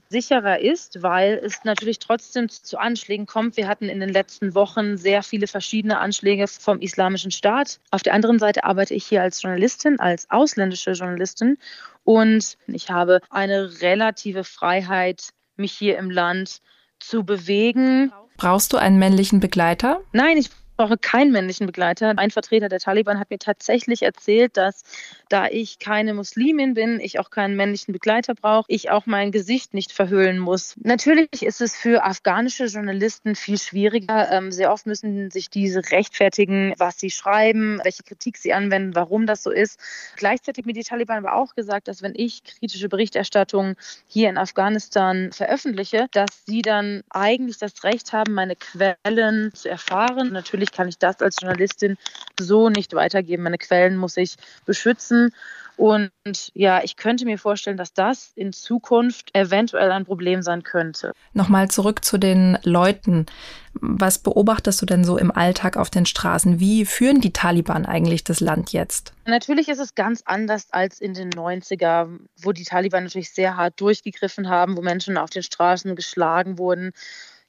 sicherer 0.10 0.60
ist, 0.60 1.02
weil 1.02 1.42
es 1.44 1.64
natürlich 1.64 1.98
trotzdem 1.98 2.48
zu 2.48 2.78
Anschlägen 2.78 3.26
kommt. 3.26 3.58
Wir 3.58 3.68
hatten 3.68 3.90
in 3.90 4.00
den 4.00 4.10
letzten 4.10 4.54
Wochen 4.54 4.98
sehr 4.98 5.24
viele 5.24 5.48
verschiedene 5.48 5.98
Anschläge 5.98 6.48
vom 6.48 6.80
Islamischen 6.80 7.32
Staat. 7.32 7.80
Auf 7.90 8.04
der 8.04 8.14
anderen 8.14 8.38
Seite 8.38 8.66
arbeite 8.66 8.94
ich 8.94 9.06
hier 9.06 9.24
als 9.24 9.42
Journalistin, 9.42 10.00
als 10.00 10.30
ausländische 10.30 10.92
Journalistin 10.92 11.58
und 12.04 12.56
ich 12.68 12.92
habe 12.92 13.20
eine 13.32 13.82
relative 13.82 14.44
Freiheit, 14.44 15.30
mich 15.58 15.74
hier 15.74 15.98
im 15.98 16.12
Land 16.12 16.62
zu 17.00 17.24
bewegen, 17.24 18.14
Brauchst 18.38 18.74
du 18.74 18.78
einen 18.78 18.98
männlichen 18.98 19.40
Begleiter? 19.40 20.02
Nein, 20.14 20.38
ich 20.38 20.50
brauche 20.78 20.98
keinen 20.98 21.32
männlichen 21.32 21.68
Begleiter. 21.68 22.14
Ein 22.18 22.32
Vertreter 22.32 22.70
der 22.70 22.80
Taliban 22.80 23.20
hat 23.20 23.30
mir 23.30 23.40
tatsächlich 23.40 24.02
erzählt, 24.02 24.58
dass 24.58 24.84
da 25.32 25.48
ich 25.48 25.80
keine 25.80 26.14
Muslimin 26.14 26.74
bin, 26.74 27.00
ich 27.00 27.20
auch 27.20 27.30
keinen 27.30 27.56
männlichen 27.56 27.94
Begleiter 27.94 28.36
brauche, 28.36 28.66
ich 28.68 28.90
auch 28.92 29.06
mein 29.06 29.32
Gesicht 29.32 29.74
nicht 29.74 29.92
verhüllen 29.92 30.40
muss. 30.40 30.76
Natürlich 30.84 31.44
ist 31.44 31.62
es 31.62 31.76
für 31.76 32.04
afghanische 32.04 32.66
Journalisten 32.66 33.36
viel 33.36 33.58
schwieriger. 33.58 34.32
Ähm, 34.32 34.52
sehr 34.52 34.72
oft 34.72 34.86
müssen 34.86 35.32
sich 35.32 35.50
diese 35.50 35.92
rechtfertigen, 35.92 36.74
was 36.78 37.00
sie 37.00 37.10
schreiben, 37.10 37.80
welche 37.84 38.04
Kritik 38.04 38.38
sie 38.38 38.54
anwenden, 38.54 38.96
warum 38.96 39.26
das 39.26 39.44
so 39.44 39.52
ist. 39.52 39.80
Gleichzeitig 40.18 40.66
mir 40.66 40.74
die 40.74 40.84
Taliban 40.84 41.26
aber 41.26 41.36
auch 41.36 41.56
gesagt, 41.56 41.88
dass 41.88 42.02
wenn 42.02 42.14
ich 42.16 42.44
kritische 42.44 42.90
Berichterstattung 42.90 43.76
hier 44.08 44.30
in 44.30 44.38
Afghanistan 44.38 45.32
veröffentliche, 45.32 46.08
dass 46.12 46.46
sie 46.46 46.62
dann 46.62 47.04
eigentlich 47.10 47.58
das 47.58 47.84
Recht 47.84 48.12
haben, 48.14 48.34
meine 48.34 48.56
Quellen 48.56 49.54
zu 49.54 49.70
erfahren. 49.70 50.32
Natürlich 50.34 50.72
kann 50.72 50.88
ich 50.88 50.98
das 50.98 51.22
als 51.22 51.38
Journalistin 51.42 51.98
so 52.42 52.70
nicht 52.70 52.94
weitergeben. 52.94 53.44
Meine 53.44 53.58
Quellen 53.58 53.98
muss 53.98 54.18
ich 54.18 54.36
beschützen. 54.66 55.32
Und 55.78 56.12
ja, 56.54 56.84
ich 56.84 56.96
könnte 56.96 57.26
mir 57.26 57.40
vorstellen, 57.40 57.78
dass 57.78 57.94
das 57.94 58.34
in 58.36 58.54
Zukunft 58.54 59.30
eventuell 59.34 59.92
ein 59.92 60.06
Problem 60.06 60.44
sein 60.44 60.62
könnte. 60.62 61.14
Nochmal 61.34 61.70
zurück 61.72 62.06
zu 62.06 62.20
den 62.20 62.58
Leuten. 62.64 63.26
Was 63.74 64.20
beobachtest 64.20 64.82
du 64.82 64.86
denn 64.86 65.04
so 65.04 65.18
im 65.18 65.32
Alltag 65.32 65.78
auf 65.78 65.90
den 65.90 66.06
Straßen? 66.06 66.60
Wie 66.60 66.86
führen 66.86 67.22
die 67.22 67.34
Taliban 67.34 67.86
eigentlich 67.86 68.24
das 68.24 68.42
Land 68.42 68.74
jetzt? 68.74 69.14
Natürlich 69.26 69.70
ist 69.70 69.80
es 69.80 69.96
ganz 69.96 70.22
anders 70.26 70.68
als 70.72 71.02
in 71.02 71.14
den 71.14 71.32
90er, 71.32 72.20
wo 72.42 72.52
die 72.52 72.66
Taliban 72.66 73.06
natürlich 73.06 73.32
sehr 73.32 73.56
hart 73.58 73.80
durchgegriffen 73.80 74.50
haben, 74.50 74.78
wo 74.78 74.82
Menschen 74.82 75.18
auf 75.18 75.30
den 75.30 75.42
Straßen 75.44 75.96
geschlagen 75.96 76.60
wurden 76.60 76.92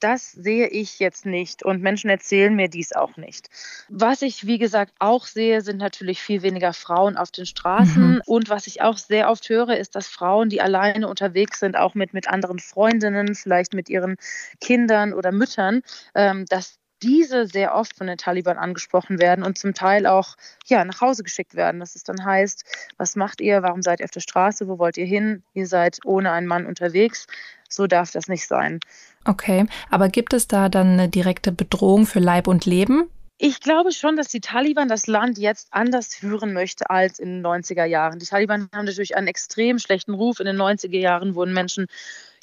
das 0.03 0.31
sehe 0.31 0.67
ich 0.67 0.99
jetzt 0.99 1.25
nicht 1.25 1.63
und 1.63 1.81
Menschen 1.81 2.09
erzählen 2.09 2.53
mir 2.53 2.67
dies 2.67 2.91
auch 2.91 3.15
nicht. 3.17 3.49
Was 3.89 4.21
ich, 4.21 4.45
wie 4.45 4.57
gesagt, 4.57 4.93
auch 4.99 5.25
sehe, 5.25 5.61
sind 5.61 5.77
natürlich 5.77 6.21
viel 6.21 6.41
weniger 6.41 6.73
Frauen 6.73 7.15
auf 7.15 7.31
den 7.31 7.45
Straßen. 7.45 8.15
Mhm. 8.15 8.21
Und 8.25 8.49
was 8.49 8.67
ich 8.67 8.81
auch 8.81 8.97
sehr 8.97 9.29
oft 9.29 9.47
höre, 9.47 9.77
ist, 9.77 9.95
dass 9.95 10.07
Frauen, 10.07 10.49
die 10.49 10.61
alleine 10.61 11.07
unterwegs 11.07 11.59
sind, 11.59 11.77
auch 11.77 11.95
mit, 11.95 12.13
mit 12.13 12.27
anderen 12.27 12.59
Freundinnen, 12.59 13.35
vielleicht 13.35 13.73
mit 13.73 13.89
ihren 13.89 14.17
Kindern 14.59 15.13
oder 15.13 15.31
Müttern, 15.31 15.81
ähm, 16.15 16.45
dass 16.49 16.79
diese 17.03 17.45
sehr 17.47 17.75
oft 17.75 17.97
von 17.97 18.07
den 18.07 18.17
Taliban 18.17 18.57
angesprochen 18.57 19.19
werden 19.19 19.43
und 19.43 19.57
zum 19.57 19.73
Teil 19.73 20.07
auch 20.07 20.35
ja, 20.65 20.83
nach 20.85 21.01
Hause 21.01 21.23
geschickt 21.23 21.53
werden. 21.53 21.79
Dass 21.79 21.95
es 21.95 22.03
dann 22.03 22.23
heißt, 22.23 22.63
was 22.97 23.15
macht 23.15 23.41
ihr, 23.41 23.61
warum 23.61 23.81
seid 23.81 23.99
ihr 23.99 24.05
auf 24.05 24.11
der 24.11 24.21
Straße, 24.21 24.67
wo 24.67 24.79
wollt 24.79 24.97
ihr 24.97 25.05
hin, 25.05 25.43
ihr 25.53 25.67
seid 25.67 25.99
ohne 26.05 26.31
einen 26.31 26.47
Mann 26.47 26.65
unterwegs. 26.65 27.27
So 27.69 27.87
darf 27.87 28.11
das 28.11 28.27
nicht 28.27 28.47
sein. 28.47 28.79
Okay, 29.25 29.65
aber 29.89 30.09
gibt 30.09 30.33
es 30.33 30.47
da 30.47 30.69
dann 30.69 30.93
eine 30.93 31.09
direkte 31.09 31.51
Bedrohung 31.51 32.05
für 32.05 32.19
Leib 32.19 32.47
und 32.47 32.65
Leben? 32.65 33.09
Ich 33.37 33.59
glaube 33.59 33.91
schon, 33.91 34.15
dass 34.15 34.27
die 34.27 34.39
Taliban 34.39 34.87
das 34.87 35.07
Land 35.07 35.37
jetzt 35.37 35.67
anders 35.71 36.15
führen 36.15 36.53
möchte 36.53 36.89
als 36.89 37.19
in 37.19 37.41
den 37.41 37.45
90er 37.45 37.85
Jahren. 37.85 38.19
Die 38.19 38.25
Taliban 38.25 38.69
haben 38.73 38.85
natürlich 38.85 39.17
einen 39.17 39.27
extrem 39.27 39.79
schlechten 39.79 40.13
Ruf. 40.13 40.39
In 40.39 40.45
den 40.45 40.55
90er 40.55 40.99
Jahren 40.99 41.35
wurden 41.35 41.53
Menschen 41.53 41.87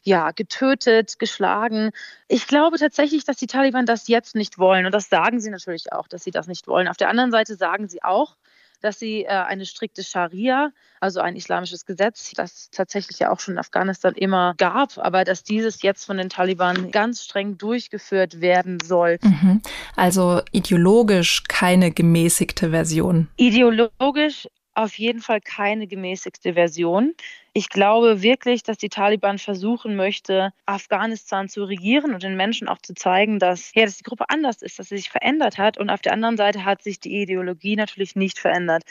ja, 0.02 0.30
getötet, 0.32 1.18
geschlagen. 1.18 1.90
Ich 2.28 2.46
glaube 2.46 2.78
tatsächlich, 2.78 3.24
dass 3.24 3.36
die 3.36 3.46
Taliban 3.46 3.86
das 3.86 4.08
jetzt 4.08 4.34
nicht 4.34 4.58
wollen. 4.58 4.86
Und 4.86 4.92
das 4.92 5.08
sagen 5.08 5.40
sie 5.40 5.50
natürlich 5.50 5.92
auch, 5.92 6.08
dass 6.08 6.24
sie 6.24 6.30
das 6.30 6.48
nicht 6.48 6.66
wollen. 6.66 6.88
Auf 6.88 6.96
der 6.96 7.08
anderen 7.08 7.30
Seite 7.30 7.56
sagen 7.56 7.88
sie 7.88 8.02
auch, 8.02 8.36
dass 8.80 8.98
sie 8.98 9.24
äh, 9.24 9.28
eine 9.28 9.66
strikte 9.66 10.02
Scharia, 10.02 10.70
also 11.00 11.20
ein 11.20 11.36
islamisches 11.36 11.86
Gesetz, 11.86 12.32
das 12.34 12.70
tatsächlich 12.70 13.18
ja 13.18 13.30
auch 13.30 13.40
schon 13.40 13.54
in 13.54 13.58
Afghanistan 13.58 14.14
immer 14.14 14.54
gab, 14.58 14.98
aber 14.98 15.24
dass 15.24 15.42
dieses 15.42 15.82
jetzt 15.82 16.04
von 16.04 16.16
den 16.18 16.28
Taliban 16.28 16.90
ganz 16.90 17.24
streng 17.24 17.58
durchgeführt 17.58 18.40
werden 18.40 18.78
soll. 18.80 19.18
Mhm. 19.22 19.62
Also 19.96 20.40
ideologisch 20.52 21.44
keine 21.48 21.90
gemäßigte 21.90 22.70
Version. 22.70 23.28
Ideologisch 23.36 24.48
auf 24.74 24.98
jeden 24.98 25.20
Fall 25.20 25.40
keine 25.40 25.86
gemäßigte 25.86 26.54
Version. 26.54 27.14
Ich 27.52 27.68
glaube 27.68 28.22
wirklich, 28.22 28.62
dass 28.62 28.78
die 28.78 28.88
Taliban 28.88 29.38
versuchen 29.38 29.96
möchte, 29.96 30.52
Afghanistan 30.66 31.48
zu 31.48 31.64
regieren 31.64 32.14
und 32.14 32.22
den 32.22 32.36
Menschen 32.36 32.68
auch 32.68 32.78
zu 32.78 32.94
zeigen, 32.94 33.38
dass, 33.38 33.74
ja, 33.74 33.84
dass 33.84 33.96
die 33.96 34.04
Gruppe 34.04 34.26
anders 34.28 34.62
ist, 34.62 34.78
dass 34.78 34.88
sie 34.88 34.96
sich 34.96 35.10
verändert 35.10 35.58
hat. 35.58 35.76
Und 35.76 35.90
auf 35.90 36.00
der 36.00 36.12
anderen 36.12 36.36
Seite 36.36 36.64
hat 36.64 36.82
sich 36.82 37.00
die 37.00 37.22
Ideologie 37.22 37.76
natürlich 37.76 38.14
nicht 38.14 38.38
verändert. 38.38 38.84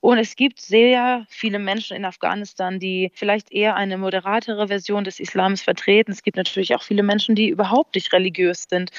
Und 0.00 0.18
es 0.18 0.36
gibt 0.36 0.60
sehr 0.60 1.26
viele 1.28 1.58
Menschen 1.58 1.96
in 1.96 2.04
Afghanistan, 2.04 2.78
die 2.78 3.10
vielleicht 3.14 3.50
eher 3.50 3.74
eine 3.74 3.98
moderatere 3.98 4.68
Version 4.68 5.02
des 5.02 5.18
Islams 5.18 5.62
vertreten. 5.62 6.12
Es 6.12 6.22
gibt 6.22 6.36
natürlich 6.36 6.74
auch 6.76 6.82
viele 6.82 7.02
Menschen, 7.02 7.34
die 7.34 7.48
überhaupt 7.48 7.96
nicht 7.96 8.12
religiös 8.12 8.66
sind. 8.70 8.90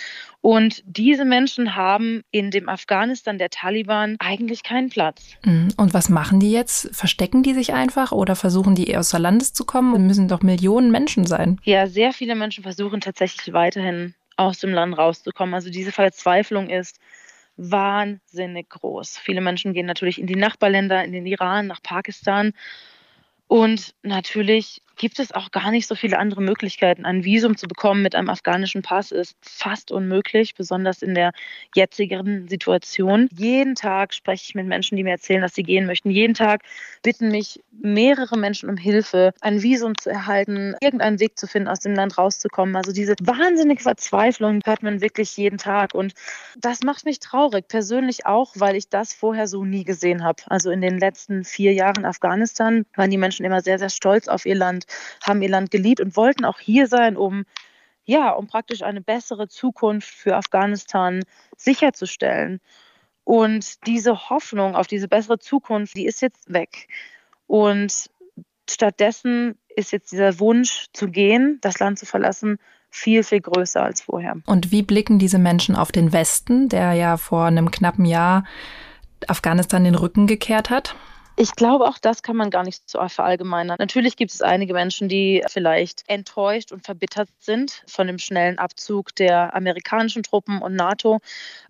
Und 0.42 0.84
diese 0.86 1.24
Menschen 1.24 1.76
haben 1.76 2.24
in 2.32 2.52
dem 2.52 2.68
Afghanistan 2.68 3.38
der 3.38 3.50
Taliban 3.50 4.18
eigentlich 4.20 4.64
keinen 4.64 4.90
Platz. 4.90 5.22
Mhm. 5.46 5.70
Und 5.78 5.94
was 5.94 6.10
machen 6.10 6.42
die 6.42 6.52
jetzt? 6.52 6.94
Verstecken 6.94 7.44
die 7.44 7.54
sich 7.54 7.74
einfach 7.74 8.12
oder 8.12 8.36
versuchen 8.36 8.76
die 8.76 8.90
außer 9.00 9.20
Landes 9.20 9.54
zu 9.54 9.66
kommen? 9.66 9.94
Es 9.96 10.00
müssen 10.00 10.28
doch 10.28 10.42
Millionen 10.42 10.92
Menschen 10.92 11.26
sein. 11.26 11.60
Ja, 11.64 11.88
sehr 11.88 12.14
viele 12.14 12.36
Menschen 12.36 12.64
versuchen 12.64 13.02
tatsächlich 13.02 13.54
weiterhin 13.54 14.14
aus 14.38 14.60
dem 14.60 14.72
Land 14.72 14.98
rauszukommen. 14.98 15.56
Also 15.56 15.70
diese 15.70 15.92
Verzweiflung 15.92 16.70
ist 16.70 17.00
wahnsinnig 17.58 18.70
groß. 18.70 19.18
Viele 19.18 19.42
Menschen 19.42 19.74
gehen 19.74 19.86
natürlich 19.86 20.20
in 20.20 20.28
die 20.28 20.36
Nachbarländer, 20.36 21.04
in 21.04 21.12
den 21.12 21.26
Iran, 21.26 21.68
nach 21.68 21.82
Pakistan. 21.82 22.54
Und 23.48 23.96
natürlich 24.04 24.82
gibt 25.00 25.18
es 25.18 25.32
auch 25.32 25.50
gar 25.50 25.72
nicht 25.72 25.88
so 25.88 25.96
viele 25.96 26.20
andere 26.20 26.42
Möglichkeiten. 26.42 27.06
Ein 27.06 27.24
Visum 27.24 27.58
zu 27.58 27.68
bekommen 27.68 28.04
mit 28.04 28.14
einem 28.14 28.30
afghanischen 28.30 28.82
Pass 28.84 29.12
ist 29.12 29.36
fast 29.42 29.92
unmöglich, 29.92 30.54
besonders 30.56 31.02
in 31.02 31.16
der 31.16 31.32
jetzigen 31.74 32.48
Situation. 32.48 33.30
Jeden 33.32 33.76
Tag 33.76 34.14
spreche 34.14 34.44
ich 34.46 34.56
mit 34.56 34.68
Menschen, 34.68 34.98
die 34.98 35.04
mir 35.04 35.12
erzählen, 35.12 35.42
dass 35.42 35.56
sie 35.56 35.64
gehen 35.64 35.88
möchten. 35.88 36.12
Jeden 36.12 36.34
Tag 36.34 36.64
bitten 37.02 37.30
mich 37.30 37.62
mehrere 37.82 38.38
Menschen 38.38 38.70
um 38.70 38.76
Hilfe, 38.76 39.34
ein 39.40 39.64
Visum 39.64 39.98
zu 39.98 40.10
erhalten, 40.10 40.76
irgendeinen 40.82 41.20
Weg 41.22 41.40
zu 41.40 41.48
finden, 41.48 41.70
aus 41.70 41.80
dem 41.80 41.96
Land 41.96 42.18
rauszukommen. 42.18 42.76
Also 42.76 42.92
diese 42.92 43.16
wahnsinnige 43.22 43.82
Verzweiflung 43.82 44.60
hört 44.66 44.84
man 44.84 45.00
wirklich 45.00 45.36
jeden 45.38 45.58
Tag. 45.58 45.94
Und 45.94 46.14
das 46.58 46.84
macht 46.84 47.06
mich 47.06 47.20
traurig, 47.20 47.70
persönlich 47.70 48.26
auch, 48.26 48.52
weil 48.56 48.76
ich 48.76 48.90
das 48.90 49.14
vorher 49.14 49.48
so 49.48 49.64
nie 49.64 49.86
gesehen 49.86 50.26
habe. 50.26 50.44
Also 50.48 50.72
in 50.72 50.82
den 50.82 51.00
letzten 51.00 51.46
vier 51.46 51.72
Jahren 51.72 52.04
Afghanistan 52.04 52.86
waren 52.96 53.10
die 53.10 53.18
Menschen 53.18 53.46
immer 53.46 53.62
sehr, 53.62 53.80
sehr 53.80 53.90
stolz 53.90 54.28
auf 54.28 54.46
ihr 54.46 54.56
Land 54.56 54.88
haben 55.24 55.42
ihr 55.42 55.50
Land 55.50 55.72
geliebt 55.72 56.02
und 56.02 56.16
wollten 56.16 56.46
auch 56.46 56.60
hier 56.60 56.88
sein, 56.88 57.18
um 57.18 57.46
ja, 58.06 58.32
um 58.32 58.48
praktisch 58.48 58.82
eine 58.82 59.02
bessere 59.02 59.48
Zukunft 59.48 60.10
für 60.10 60.36
Afghanistan 60.36 61.22
sicherzustellen. 61.58 62.60
Und 63.24 63.86
diese 63.86 64.32
Hoffnung 64.32 64.76
auf 64.76 64.88
diese 64.88 65.08
bessere 65.08 65.38
Zukunft, 65.38 65.96
die 65.96 66.08
ist 66.08 66.20
jetzt 66.24 66.52
weg. 66.52 66.88
Und 67.46 68.10
stattdessen 68.68 69.60
ist 69.76 69.92
jetzt 69.92 70.12
dieser 70.12 70.40
Wunsch 70.40 70.88
zu 70.94 71.10
gehen, 71.10 71.60
das 71.62 71.78
Land 71.78 72.00
zu 72.00 72.08
verlassen, 72.08 72.58
viel, 72.90 73.24
viel 73.24 73.42
größer 73.42 73.84
als 73.84 74.02
vorher. 74.02 74.38
Und 74.48 74.72
wie 74.72 74.82
blicken 74.82 75.20
diese 75.20 75.38
Menschen 75.38 75.76
auf 75.76 75.92
den 75.92 76.12
Westen, 76.12 76.70
der 76.70 76.94
ja 76.94 77.18
vor 77.18 77.46
einem 77.46 77.70
knappen 77.70 78.06
Jahr 78.06 78.44
Afghanistan 79.28 79.84
den 79.84 79.94
Rücken 79.94 80.26
gekehrt 80.26 80.72
hat? 80.72 80.96
Ich 81.42 81.56
glaube, 81.56 81.86
auch 81.88 81.98
das 81.98 82.22
kann 82.22 82.36
man 82.36 82.50
gar 82.50 82.64
nicht 82.64 82.90
so 82.90 83.00
verallgemeinern. 83.08 83.78
Natürlich 83.80 84.18
gibt 84.18 84.32
es 84.34 84.42
einige 84.42 84.74
Menschen, 84.74 85.08
die 85.08 85.42
vielleicht 85.48 86.04
enttäuscht 86.10 86.74
und 86.74 86.84
verbittert 86.84 87.30
sind 87.40 87.82
von 87.88 88.08
dem 88.08 88.20
schnellen 88.20 88.58
Abzug 88.60 89.16
der 89.16 89.56
amerikanischen 89.56 90.22
Truppen 90.22 90.62
und 90.62 90.76
NATO, 90.76 91.20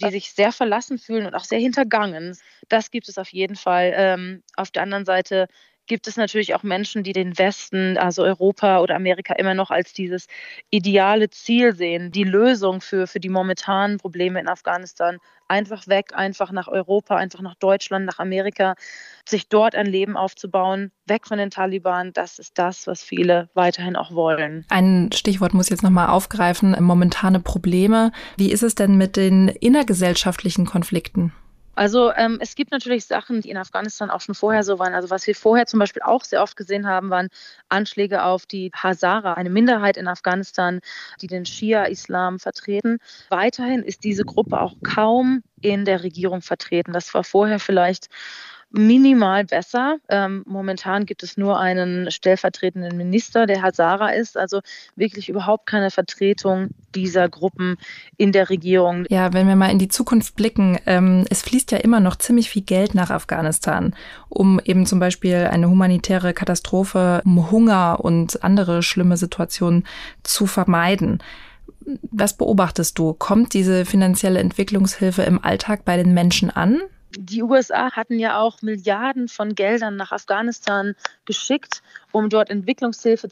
die 0.01 0.09
sich 0.09 0.31
sehr 0.31 0.51
verlassen 0.51 0.97
fühlen 0.97 1.27
und 1.27 1.35
auch 1.35 1.43
sehr 1.43 1.59
hintergangen. 1.59 2.35
Das 2.67 2.89
gibt 2.89 3.09
es 3.09 3.19
auf 3.19 3.29
jeden 3.29 3.55
Fall. 3.55 3.93
Ähm, 3.95 4.41
auf 4.55 4.71
der 4.71 4.81
anderen 4.81 5.05
Seite 5.05 5.47
gibt 5.85 6.07
es 6.07 6.17
natürlich 6.17 6.55
auch 6.55 6.63
Menschen, 6.63 7.03
die 7.03 7.13
den 7.13 7.37
Westen, 7.37 7.95
also 7.99 8.23
Europa 8.23 8.79
oder 8.79 8.95
Amerika, 8.95 9.35
immer 9.35 9.53
noch 9.53 9.69
als 9.69 9.93
dieses 9.93 10.25
ideale 10.71 11.29
Ziel 11.29 11.75
sehen, 11.75 12.11
die 12.11 12.23
Lösung 12.23 12.81
für, 12.81 13.05
für 13.05 13.19
die 13.19 13.29
momentanen 13.29 13.97
Probleme 13.99 14.39
in 14.39 14.47
Afghanistan. 14.47 15.19
Einfach 15.49 15.87
weg, 15.87 16.11
einfach 16.13 16.51
nach 16.51 16.69
Europa, 16.69 17.17
einfach 17.17 17.41
nach 17.41 17.55
Deutschland, 17.55 18.05
nach 18.05 18.19
Amerika, 18.19 18.75
sich 19.27 19.49
dort 19.49 19.75
ein 19.75 19.87
Leben 19.87 20.15
aufzubauen, 20.15 20.91
weg 21.05 21.27
von 21.27 21.37
den 21.37 21.49
Taliban. 21.49 22.13
Das 22.13 22.39
ist 22.39 22.57
das, 22.57 22.87
was 22.87 23.03
viele 23.03 23.49
weiterhin 23.55 23.97
auch 23.97 24.13
wollen. 24.13 24.65
Ein 24.69 25.09
Stichwort 25.13 25.53
muss 25.53 25.65
ich 25.65 25.71
jetzt 25.71 25.83
nochmal 25.83 26.07
aufgreifen, 26.07 26.75
momentane 26.79 27.41
Probleme. 27.41 28.11
Wie 28.37 28.51
ist 28.51 28.63
es 28.63 28.75
denn 28.75 28.95
mit 28.95 29.17
den 29.17 29.49
innergesellschaftlichen 29.49 30.65
Konflikten? 30.65 31.33
Also 31.79 32.11
ähm, 32.11 32.39
es 32.41 32.55
gibt 32.55 32.71
natürlich 32.71 33.05
Sachen, 33.05 33.39
die 33.39 33.49
in 33.49 33.55
Afghanistan 33.55 34.09
auch 34.09 34.19
schon 34.19 34.35
vorher 34.35 34.63
so 34.63 34.79
waren. 34.79 34.93
Also 34.93 35.09
was 35.09 35.25
wir 35.27 35.33
vorher 35.33 35.65
zum 35.65 35.79
Beispiel 35.79 36.01
auch 36.01 36.25
sehr 36.25 36.43
oft 36.43 36.57
gesehen 36.57 36.85
haben, 36.85 37.09
waren 37.09 37.29
Anschläge 37.69 38.25
auf 38.25 38.45
die 38.45 38.69
Hazara, 38.75 39.35
eine 39.35 39.49
Minderheit 39.49 39.95
in 39.95 40.09
Afghanistan, 40.09 40.81
die 41.21 41.27
den 41.27 41.45
Schia-Islam 41.45 42.37
vertreten. 42.37 42.97
Weiterhin 43.29 43.81
ist 43.83 44.03
diese 44.03 44.25
Gruppe 44.25 44.59
auch 44.59 44.75
kaum 44.83 45.41
in 45.61 45.85
der 45.85 46.03
Regierung 46.03 46.41
vertreten. 46.41 46.91
Das 46.91 47.13
war 47.13 47.23
vorher 47.23 47.61
vielleicht 47.61 48.09
minimal 48.71 49.45
besser. 49.45 49.97
Ähm, 50.09 50.43
momentan 50.45 51.05
gibt 51.05 51.23
es 51.23 51.37
nur 51.37 51.59
einen 51.59 52.11
stellvertretenden 52.11 52.95
Minister, 52.95 53.45
der 53.45 53.61
Hazara 53.61 54.09
ist, 54.09 54.37
also 54.37 54.61
wirklich 54.95 55.29
überhaupt 55.29 55.65
keine 55.65 55.89
Vertretung 55.89 56.69
dieser 56.93 57.29
Gruppen 57.29 57.77
in 58.17 58.31
der 58.31 58.49
Regierung. 58.49 59.05
Ja, 59.09 59.33
wenn 59.33 59.47
wir 59.47 59.55
mal 59.55 59.71
in 59.71 59.79
die 59.79 59.87
Zukunft 59.87 60.35
blicken, 60.35 60.77
ähm, 60.85 61.25
es 61.29 61.41
fließt 61.41 61.71
ja 61.71 61.79
immer 61.79 61.99
noch 61.99 62.15
ziemlich 62.15 62.49
viel 62.49 62.61
Geld 62.61 62.93
nach 62.93 63.09
Afghanistan, 63.09 63.95
um 64.29 64.59
eben 64.63 64.85
zum 64.85 64.99
Beispiel 64.99 65.47
eine 65.51 65.69
humanitäre 65.69 66.33
Katastrophe, 66.33 67.21
um 67.25 67.49
Hunger 67.49 67.99
und 68.01 68.43
andere 68.43 68.83
schlimme 68.83 69.17
Situationen 69.17 69.85
zu 70.23 70.45
vermeiden. 70.45 71.23
Was 72.11 72.37
beobachtest 72.37 72.99
du? 72.99 73.13
Kommt 73.13 73.53
diese 73.53 73.85
finanzielle 73.85 74.39
Entwicklungshilfe 74.39 75.23
im 75.23 75.43
Alltag 75.43 75.85
bei 75.85 75.97
den 75.97 76.13
Menschen 76.13 76.51
an? 76.51 76.81
Die 77.17 77.41
USA 77.41 77.91
hatten 77.91 78.19
ja 78.19 78.39
auch 78.39 78.61
Milliarden 78.61 79.27
von 79.27 79.55
Geldern 79.55 79.95
nach 79.95 80.11
Afghanistan 80.11 80.95
geschickt, 81.25 81.81
um 82.11 82.29
dort 82.29 82.49
Entwicklungshilfe 82.49 83.29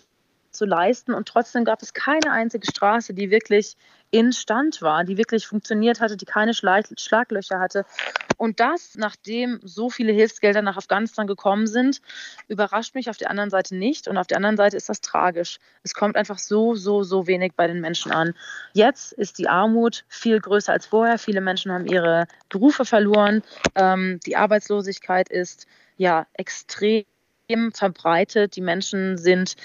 zu 0.52 0.66
leisten. 0.66 1.14
Und 1.14 1.28
trotzdem 1.28 1.64
gab 1.64 1.82
es 1.82 1.94
keine 1.94 2.32
einzige 2.32 2.66
Straße, 2.66 3.14
die 3.14 3.30
wirklich 3.30 3.78
instand 4.12 4.82
war, 4.82 5.04
die 5.04 5.18
wirklich 5.18 5.48
funktioniert 5.48 6.00
hatte, 6.00 6.18
die 6.18 6.26
keine 6.26 6.54
Schlag 6.54 6.86
Schlaglöcher 6.98 7.60
hatte. 7.60 7.86
Und 8.38 8.60
das, 8.60 8.96
nachdem 8.96 9.60
so 9.64 9.90
viele 9.90 10.12
Hilfsgelder 10.14 10.62
nach 10.62 10.78
Afghanistan 10.78 11.28
gekommen 11.28 11.68
sind, 11.68 12.02
überrascht 12.48 12.94
mich 12.94 13.10
auf 13.10 13.18
der 13.18 13.32
anderen 13.32 13.50
Seite 13.50 13.76
nicht. 13.76 14.08
Und 14.08 14.18
auf 14.18 14.28
der 14.28 14.38
anderen 14.38 14.58
Seite 14.58 14.78
ist 14.78 14.90
das 14.90 15.02
tragisch. 15.02 15.58
Es 15.84 15.94
kommt 15.94 16.16
einfach 16.16 16.38
so, 16.38 16.76
so, 16.76 17.04
so 17.04 17.28
wenig 17.28 17.54
bei 17.56 17.68
den 17.68 17.82
Menschen 17.82 18.12
an. 18.12 18.34
Jetzt 18.74 19.12
ist 19.14 19.40
die 19.40 19.50
Armut 19.50 20.06
viel 20.08 20.40
größer 20.40 20.72
als 20.72 20.86
vorher. 20.86 21.18
Viele 21.18 21.42
Menschen 21.42 21.72
haben 21.72 21.88
ihre 21.88 22.28
Berufe 22.50 22.86
verloren. 22.86 23.42
Ähm, 23.76 24.20
die 24.26 24.36
Arbeitslosigkeit 24.36 25.30
ist 25.30 25.66
ja 25.98 26.28
extrem 26.34 27.06
verbreitet. 27.74 28.56
Die 28.56 28.62
Menschen 28.62 29.18
sind 29.18 29.56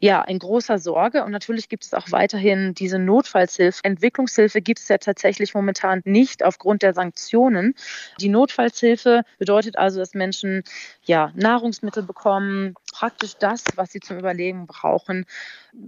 ja, 0.00 0.22
in 0.22 0.38
großer 0.38 0.78
Sorge. 0.78 1.24
Und 1.24 1.32
natürlich 1.32 1.68
gibt 1.68 1.84
es 1.84 1.94
auch 1.94 2.10
weiterhin 2.10 2.74
diese 2.74 2.98
Notfallshilfe. 2.98 3.80
Entwicklungshilfe 3.82 4.60
gibt 4.60 4.80
es 4.80 4.88
ja 4.88 4.98
tatsächlich 4.98 5.54
momentan 5.54 6.02
nicht 6.04 6.44
aufgrund 6.44 6.82
der 6.82 6.94
Sanktionen. 6.94 7.74
Die 8.20 8.28
Notfallshilfe 8.28 9.22
bedeutet 9.38 9.78
also, 9.78 9.98
dass 9.98 10.14
Menschen 10.14 10.62
ja, 11.02 11.32
Nahrungsmittel 11.34 12.02
bekommen, 12.02 12.74
praktisch 12.92 13.36
das, 13.36 13.64
was 13.76 13.92
sie 13.92 14.00
zum 14.00 14.18
Überleben 14.18 14.66
brauchen. 14.66 15.24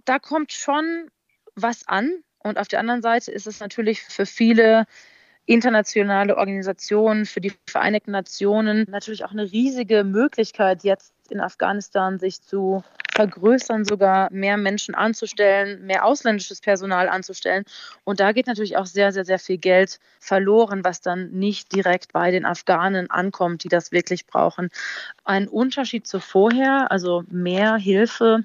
Da 0.05 0.19
kommt 0.19 0.53
schon 0.53 1.11
was 1.55 1.87
an. 1.87 2.11
Und 2.41 2.59
auf 2.59 2.69
der 2.69 2.81
anderen 2.81 3.03
Seite 3.03 3.33
ist 3.33 3.47
es 3.47 3.61
natürlich 3.61 4.03
für 4.03 4.25
viele 4.25 4.87
internationale 5.49 6.37
Organisationen, 6.37 7.25
für 7.25 7.41
die 7.41 7.55
Vereinigten 7.67 8.11
Nationen 8.11 8.85
natürlich 8.89 9.25
auch 9.25 9.31
eine 9.33 9.51
riesige 9.51 10.05
Möglichkeit, 10.05 10.85
jetzt 10.85 11.15
in 11.31 11.41
Afghanistan 11.41 12.19
sich 12.19 12.43
zu 12.43 12.85
vergrößern, 13.15 13.87
sogar 13.87 14.31
mehr 14.31 14.59
Menschen 14.59 14.95
anzustellen, 14.95 15.85
mehr 15.87 16.05
ausländisches 16.05 16.61
Personal 16.61 17.09
anzustellen. 17.09 17.65
Und 18.05 18.21
da 18.21 18.33
geht 18.33 18.47
natürlich 18.47 18.77
auch 18.77 18.87
sehr, 18.87 19.11
sehr, 19.11 19.25
sehr 19.25 19.39
viel 19.39 19.57
Geld 19.57 19.99
verloren, 20.21 20.85
was 20.85 21.01
dann 21.01 21.31
nicht 21.31 21.75
direkt 21.75 22.13
bei 22.13 22.31
den 22.31 22.45
Afghanen 22.45 23.11
ankommt, 23.11 23.65
die 23.65 23.69
das 23.69 23.91
wirklich 23.91 24.27
brauchen. 24.27 24.69
Ein 25.25 25.49
Unterschied 25.49 26.07
zu 26.07 26.21
vorher, 26.21 26.93
also 26.93 27.25
mehr 27.29 27.77
Hilfe 27.77 28.45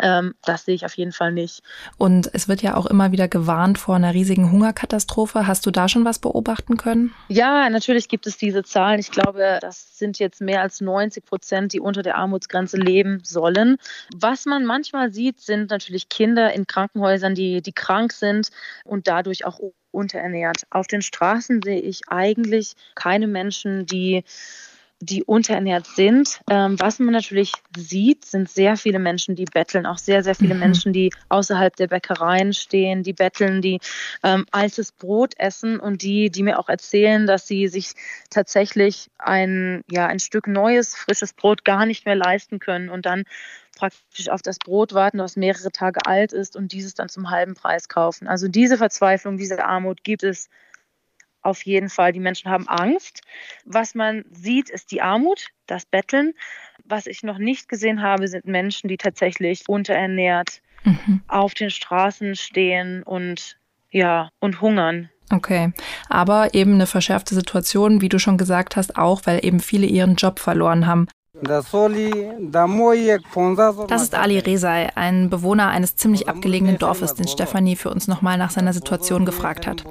ähm, 0.00 0.34
das 0.44 0.64
sehe 0.64 0.74
ich 0.74 0.84
auf 0.84 0.94
jeden 0.96 1.12
Fall 1.12 1.32
nicht. 1.32 1.62
Und 1.98 2.28
es 2.32 2.48
wird 2.48 2.62
ja 2.62 2.76
auch 2.76 2.86
immer 2.86 3.12
wieder 3.12 3.28
gewarnt 3.28 3.78
vor 3.78 3.94
einer 3.94 4.12
riesigen 4.12 4.50
Hungerkatastrophe. 4.50 5.46
Hast 5.46 5.66
du 5.66 5.70
da 5.70 5.88
schon 5.88 6.04
was 6.04 6.18
beobachten 6.18 6.76
können? 6.76 7.12
Ja, 7.28 7.68
natürlich 7.70 8.08
gibt 8.08 8.26
es 8.26 8.36
diese 8.36 8.64
Zahlen. 8.64 8.98
Ich 8.98 9.10
glaube, 9.10 9.58
das 9.60 9.98
sind 9.98 10.18
jetzt 10.18 10.40
mehr 10.40 10.62
als 10.62 10.80
90 10.80 11.24
Prozent, 11.24 11.72
die 11.72 11.80
unter 11.80 12.02
der 12.02 12.16
Armutsgrenze 12.16 12.76
leben 12.76 13.20
sollen. 13.22 13.76
Was 14.16 14.46
man 14.46 14.64
manchmal 14.64 15.12
sieht, 15.12 15.40
sind 15.40 15.70
natürlich 15.70 16.08
Kinder 16.08 16.52
in 16.52 16.66
Krankenhäusern, 16.66 17.34
die, 17.34 17.62
die 17.62 17.72
krank 17.72 18.12
sind 18.12 18.50
und 18.84 19.06
dadurch 19.06 19.44
auch 19.44 19.60
unterernährt. 19.92 20.64
Auf 20.70 20.88
den 20.88 21.02
Straßen 21.02 21.62
sehe 21.62 21.80
ich 21.80 22.02
eigentlich 22.08 22.74
keine 22.94 23.28
Menschen, 23.28 23.86
die 23.86 24.24
die 25.04 25.24
unterernährt 25.24 25.86
sind. 25.86 26.40
Ähm, 26.50 26.78
was 26.80 26.98
man 26.98 27.12
natürlich 27.12 27.52
sieht, 27.76 28.24
sind 28.24 28.48
sehr 28.48 28.76
viele 28.76 28.98
Menschen, 28.98 29.36
die 29.36 29.44
betteln, 29.44 29.86
auch 29.86 29.98
sehr, 29.98 30.22
sehr 30.22 30.34
viele 30.34 30.54
mhm. 30.54 30.60
Menschen, 30.60 30.92
die 30.92 31.12
außerhalb 31.28 31.74
der 31.76 31.88
Bäckereien 31.88 32.52
stehen, 32.52 33.02
die 33.02 33.12
betteln, 33.12 33.60
die 33.62 33.80
ähm, 34.22 34.46
altes 34.50 34.92
Brot 34.92 35.34
essen 35.38 35.78
und 35.78 36.02
die, 36.02 36.30
die 36.30 36.42
mir 36.42 36.58
auch 36.58 36.68
erzählen, 36.68 37.26
dass 37.26 37.46
sie 37.46 37.68
sich 37.68 37.92
tatsächlich 38.30 39.10
ein, 39.18 39.82
ja, 39.90 40.06
ein 40.06 40.18
Stück 40.18 40.46
neues, 40.46 40.94
frisches 40.94 41.32
Brot 41.32 41.64
gar 41.64 41.86
nicht 41.86 42.06
mehr 42.06 42.16
leisten 42.16 42.58
können 42.58 42.88
und 42.88 43.06
dann 43.06 43.24
praktisch 43.76 44.28
auf 44.28 44.42
das 44.42 44.58
Brot 44.58 44.94
warten, 44.94 45.18
das 45.18 45.36
mehrere 45.36 45.70
Tage 45.72 46.06
alt 46.06 46.32
ist 46.32 46.56
und 46.56 46.72
dieses 46.72 46.94
dann 46.94 47.08
zum 47.08 47.30
halben 47.30 47.54
Preis 47.54 47.88
kaufen. 47.88 48.28
Also 48.28 48.48
diese 48.48 48.78
Verzweiflung, 48.78 49.36
diese 49.36 49.64
Armut 49.64 50.04
gibt 50.04 50.22
es 50.22 50.48
auf 51.44 51.62
jeden 51.62 51.88
Fall. 51.88 52.12
Die 52.12 52.20
Menschen 52.20 52.50
haben 52.50 52.68
Angst. 52.68 53.20
Was 53.64 53.94
man 53.94 54.24
sieht, 54.30 54.70
ist 54.70 54.90
die 54.90 55.02
Armut, 55.02 55.48
das 55.66 55.86
Betteln. 55.86 56.34
Was 56.84 57.06
ich 57.06 57.22
noch 57.22 57.38
nicht 57.38 57.68
gesehen 57.68 58.02
habe, 58.02 58.28
sind 58.28 58.46
Menschen, 58.46 58.88
die 58.88 58.96
tatsächlich 58.96 59.68
unterernährt 59.68 60.60
mhm. 60.84 61.22
auf 61.28 61.54
den 61.54 61.70
Straßen 61.70 62.34
stehen 62.36 63.02
und 63.02 63.58
ja, 63.90 64.30
und 64.40 64.60
hungern. 64.60 65.08
Okay, 65.30 65.72
aber 66.08 66.52
eben 66.52 66.74
eine 66.74 66.86
verschärfte 66.86 67.34
Situation, 67.34 68.00
wie 68.00 68.08
du 68.08 68.18
schon 68.18 68.36
gesagt 68.36 68.76
hast, 68.76 68.96
auch 68.96 69.22
weil 69.24 69.44
eben 69.44 69.60
viele 69.60 69.86
ihren 69.86 70.16
Job 70.16 70.38
verloren 70.38 70.86
haben. 70.86 71.08
Das 73.88 74.02
ist 74.02 74.14
Ali 74.14 74.38
Rezai, 74.38 74.90
ein 74.94 75.30
Bewohner 75.30 75.66
eines 75.68 75.96
ziemlich 75.96 76.28
abgelegenen 76.28 76.78
Dorfes, 76.78 77.14
den 77.14 77.26
Stefanie 77.26 77.74
für 77.74 77.90
uns 77.90 78.06
nochmal 78.06 78.38
nach 78.38 78.50
seiner 78.50 78.72
Situation 78.72 79.24
gefragt 79.24 79.66
hat. 79.66 79.84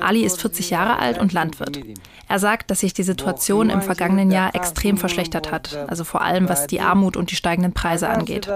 Ali 0.00 0.22
ist 0.24 0.40
40 0.40 0.70
Jahre 0.70 0.98
alt 0.98 1.18
und 1.18 1.32
Landwirt. 1.32 1.80
Er 2.28 2.40
sagt, 2.40 2.72
dass 2.72 2.80
sich 2.80 2.92
die 2.92 3.04
Situation 3.04 3.70
im 3.70 3.82
vergangenen 3.82 4.32
Jahr 4.32 4.54
extrem 4.56 4.96
verschlechtert 4.96 5.52
hat, 5.52 5.76
also 5.86 6.02
vor 6.02 6.22
allem 6.22 6.48
was 6.48 6.66
die 6.66 6.80
Armut 6.80 7.16
und 7.16 7.30
die 7.30 7.36
steigenden 7.36 7.72
Preise 7.72 8.08
angeht. 8.08 8.48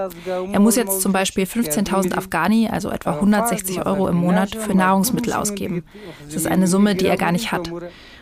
Er 0.51 0.59
muss 0.59 0.75
jetzt 0.75 1.01
zum 1.01 1.13
Beispiel 1.13 1.45
15.000 1.45 2.17
Afghani, 2.17 2.67
also 2.69 2.89
etwa 2.89 3.13
160 3.13 3.85
Euro 3.85 4.09
im 4.09 4.17
Monat, 4.17 4.55
für 4.55 4.75
Nahrungsmittel 4.75 5.31
ausgeben. 5.31 5.85
Das 6.25 6.35
ist 6.35 6.47
eine 6.47 6.67
Summe, 6.67 6.95
die 6.95 7.07
er 7.07 7.17
gar 7.17 7.31
nicht 7.31 7.53
hat. 7.53 7.71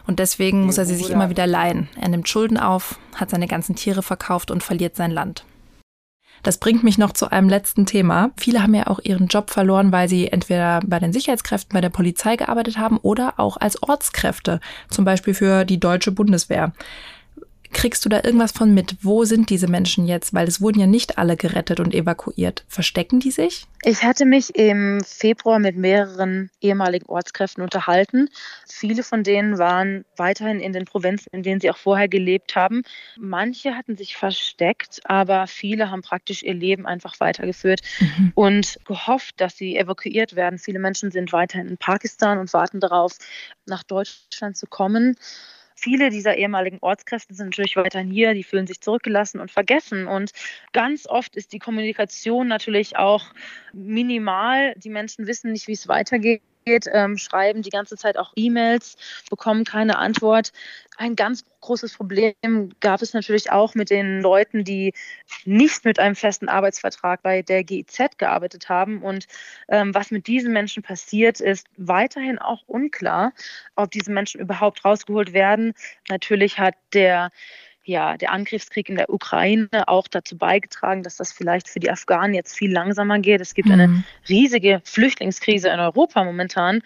Und 0.05 0.19
deswegen 0.19 0.65
muss 0.65 0.77
er 0.77 0.85
sie 0.85 0.95
sich 0.95 1.09
immer 1.09 1.29
wieder 1.29 1.47
leihen. 1.47 1.87
Er 1.99 2.09
nimmt 2.09 2.27
Schulden 2.27 2.57
auf, 2.57 2.99
hat 3.15 3.29
seine 3.29 3.47
ganzen 3.47 3.75
Tiere 3.75 4.02
verkauft 4.03 4.51
und 4.51 4.63
verliert 4.63 4.95
sein 4.95 5.11
Land. 5.11 5.45
Das 6.43 6.57
bringt 6.57 6.83
mich 6.83 6.97
noch 6.97 7.13
zu 7.13 7.31
einem 7.31 7.47
letzten 7.47 7.85
Thema. 7.85 8.31
Viele 8.37 8.61
haben 8.61 8.75
ja 8.75 8.87
auch 8.87 8.99
ihren 9.01 9.27
Job 9.27 9.49
verloren, 9.49 9.93
weil 9.93 10.09
sie 10.09 10.27
entweder 10.27 10.81
bei 10.85 10.99
den 10.99 11.13
Sicherheitskräften 11.13 11.73
bei 11.73 11.79
der 11.79 11.89
Polizei 11.89 12.35
gearbeitet 12.35 12.77
haben 12.77 12.97
oder 12.97 13.35
auch 13.37 13.55
als 13.55 13.81
Ortskräfte, 13.81 14.59
zum 14.89 15.05
Beispiel 15.05 15.33
für 15.33 15.63
die 15.63 15.79
deutsche 15.79 16.11
Bundeswehr. 16.11 16.73
Kriegst 17.73 18.05
du 18.05 18.09
da 18.09 18.21
irgendwas 18.23 18.51
von 18.51 18.73
mit? 18.73 18.95
Wo 19.01 19.25
sind 19.25 19.49
diese 19.49 19.67
Menschen 19.67 20.05
jetzt? 20.05 20.33
Weil 20.33 20.47
es 20.47 20.61
wurden 20.61 20.79
ja 20.79 20.87
nicht 20.87 21.17
alle 21.17 21.35
gerettet 21.35 21.79
und 21.79 21.93
evakuiert. 21.93 22.63
Verstecken 22.67 23.19
die 23.19 23.31
sich? 23.31 23.65
Ich 23.83 24.03
hatte 24.03 24.25
mich 24.25 24.55
im 24.55 25.01
Februar 25.03 25.59
mit 25.59 25.75
mehreren 25.75 26.49
ehemaligen 26.61 27.07
Ortskräften 27.07 27.63
unterhalten. 27.63 28.29
Viele 28.67 29.03
von 29.03 29.23
denen 29.23 29.57
waren 29.57 30.05
weiterhin 30.15 30.59
in 30.59 30.71
den 30.71 30.85
Provinzen, 30.85 31.27
in 31.33 31.43
denen 31.43 31.59
sie 31.59 31.69
auch 31.69 31.77
vorher 31.77 32.07
gelebt 32.07 32.55
haben. 32.55 32.83
Manche 33.17 33.75
hatten 33.75 33.97
sich 33.97 34.15
versteckt, 34.15 35.01
aber 35.03 35.47
viele 35.47 35.91
haben 35.91 36.01
praktisch 36.01 36.43
ihr 36.43 36.53
Leben 36.53 36.85
einfach 36.85 37.19
weitergeführt 37.19 37.81
mhm. 37.99 38.31
und 38.35 38.79
gehofft, 38.85 39.41
dass 39.41 39.57
sie 39.57 39.75
evakuiert 39.75 40.35
werden. 40.35 40.59
Viele 40.59 40.79
Menschen 40.79 41.11
sind 41.11 41.33
weiterhin 41.33 41.67
in 41.67 41.77
Pakistan 41.77 42.37
und 42.37 42.53
warten 42.53 42.79
darauf, 42.79 43.17
nach 43.65 43.83
Deutschland 43.83 44.55
zu 44.55 44.67
kommen 44.67 45.17
viele 45.75 46.09
dieser 46.09 46.37
ehemaligen 46.37 46.79
Ortskräfte 46.81 47.33
sind 47.33 47.47
natürlich 47.47 47.75
weiterhin 47.75 48.09
hier, 48.09 48.33
die 48.33 48.43
fühlen 48.43 48.67
sich 48.67 48.81
zurückgelassen 48.81 49.39
und 49.39 49.51
vergessen. 49.51 50.07
Und 50.07 50.31
ganz 50.71 51.07
oft 51.07 51.35
ist 51.35 51.53
die 51.53 51.59
Kommunikation 51.59 52.47
natürlich 52.47 52.97
auch 52.97 53.25
minimal. 53.73 54.73
Die 54.75 54.89
Menschen 54.89 55.27
wissen 55.27 55.51
nicht, 55.51 55.67
wie 55.67 55.73
es 55.73 55.87
weitergeht 55.87 56.41
ähm, 56.65 57.17
schreiben 57.17 57.61
die 57.61 57.69
ganze 57.69 57.97
Zeit 57.97 58.17
auch 58.17 58.33
E-Mails, 58.35 58.95
bekommen 59.29 59.63
keine 59.63 59.97
Antwort. 59.97 60.51
Ein 60.97 61.15
ganz 61.15 61.43
großes 61.61 61.95
Problem 61.95 62.69
gab 62.79 63.01
es 63.01 63.13
natürlich 63.13 63.51
auch 63.51 63.73
mit 63.73 63.89
den 63.89 64.21
Leuten, 64.21 64.63
die 64.63 64.93
nicht 65.45 65.85
mit 65.85 65.97
einem 65.97 66.15
festen 66.15 66.49
Arbeitsvertrag 66.49 67.23
bei 67.23 67.41
der 67.41 67.63
GIZ 67.63 68.17
gearbeitet 68.17 68.69
haben. 68.69 69.01
Und 69.01 69.25
ähm, 69.69 69.95
was 69.95 70.11
mit 70.11 70.27
diesen 70.27 70.53
Menschen 70.53 70.83
passiert, 70.83 71.39
ist 71.41 71.67
weiterhin 71.77 72.37
auch 72.37 72.61
unklar, 72.67 73.33
ob 73.75 73.91
diese 73.91 74.11
Menschen 74.11 74.39
überhaupt 74.39 74.85
rausgeholt 74.85 75.33
werden. 75.33 75.73
Natürlich 76.09 76.59
hat 76.59 76.75
der 76.93 77.31
ja, 77.85 78.17
der 78.17 78.31
Angriffskrieg 78.31 78.89
in 78.89 78.95
der 78.95 79.09
Ukraine 79.09 79.67
auch 79.87 80.07
dazu 80.07 80.37
beigetragen, 80.37 81.03
dass 81.03 81.17
das 81.17 81.31
vielleicht 81.31 81.67
für 81.67 81.79
die 81.79 81.91
Afghanen 81.91 82.33
jetzt 82.33 82.55
viel 82.55 82.71
langsamer 82.71 83.19
geht. 83.19 83.41
Es 83.41 83.53
gibt 83.53 83.67
mhm. 83.67 83.73
eine 83.73 84.03
riesige 84.29 84.81
Flüchtlingskrise 84.83 85.69
in 85.69 85.79
Europa 85.79 86.23
momentan. 86.23 86.81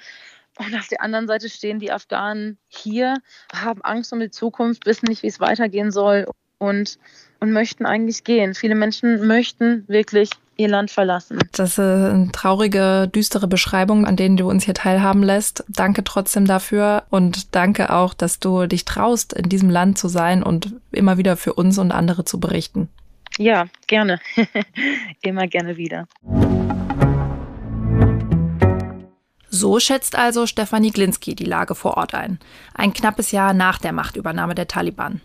Und 0.58 0.76
auf 0.76 0.88
der 0.88 1.02
anderen 1.02 1.28
Seite 1.28 1.50
stehen 1.50 1.80
die 1.80 1.92
Afghanen 1.92 2.58
hier, 2.68 3.16
haben 3.54 3.82
Angst 3.84 4.12
um 4.12 4.20
die 4.20 4.32
Zukunft, 4.32 4.88
wissen 4.88 5.06
nicht, 5.08 5.22
wie 5.22 5.28
es 5.28 5.40
weitergehen 5.40 5.92
soll 5.92 6.28
und, 6.58 6.98
und 7.40 7.52
möchten 7.52 7.86
eigentlich 7.86 8.24
gehen. 8.24 8.54
Viele 8.54 8.76
Menschen 8.76 9.28
möchten 9.28 9.84
wirklich 9.88 10.30
ihr 10.58 10.68
Land 10.68 10.92
verlassen. 10.92 11.40
Das 11.52 11.72
ist 11.72 11.80
eine 11.80 12.32
traurige, 12.32 13.10
düstere 13.14 13.48
Beschreibung, 13.48 14.06
an 14.06 14.16
denen 14.16 14.38
du 14.38 14.50
uns 14.50 14.66
hier 14.66 14.74
teilhaben 14.74 15.24
lässt. 15.24 15.64
Danke 15.68 16.04
trotzdem 16.04 16.46
dafür 16.46 17.04
und 17.10 17.56
danke 17.56 17.94
auch, 17.94 18.14
dass 18.14 18.40
du 18.40 18.68
dich 18.68 18.86
traust, 18.86 19.34
in 19.34 19.50
diesem 19.50 19.70
Land 19.70 19.98
zu 19.98 20.08
sein 20.08 20.44
und 20.44 20.76
immer 20.92 21.18
wieder 21.18 21.38
für 21.38 21.54
uns 21.54 21.78
und 21.78 21.92
andere 21.92 22.26
zu 22.26 22.40
berichten. 22.40 22.90
Ja, 23.38 23.68
gerne. 23.88 24.20
immer 25.22 25.48
gerne 25.48 25.78
wieder. 25.78 26.08
So 29.50 29.80
schätzt 29.80 30.16
also 30.16 30.46
Stefanie 30.46 30.92
Glinski 30.92 31.34
die 31.34 31.46
Lage 31.46 31.76
vor 31.76 31.98
Ort 31.98 32.14
ein. 32.14 32.40
Ein 32.74 32.94
knappes 32.94 33.32
Jahr 33.32 33.54
nach 33.54 33.80
der 33.80 33.92
Machtübernahme 33.92 34.56
der 34.56 34.68
Taliban. 34.68 35.22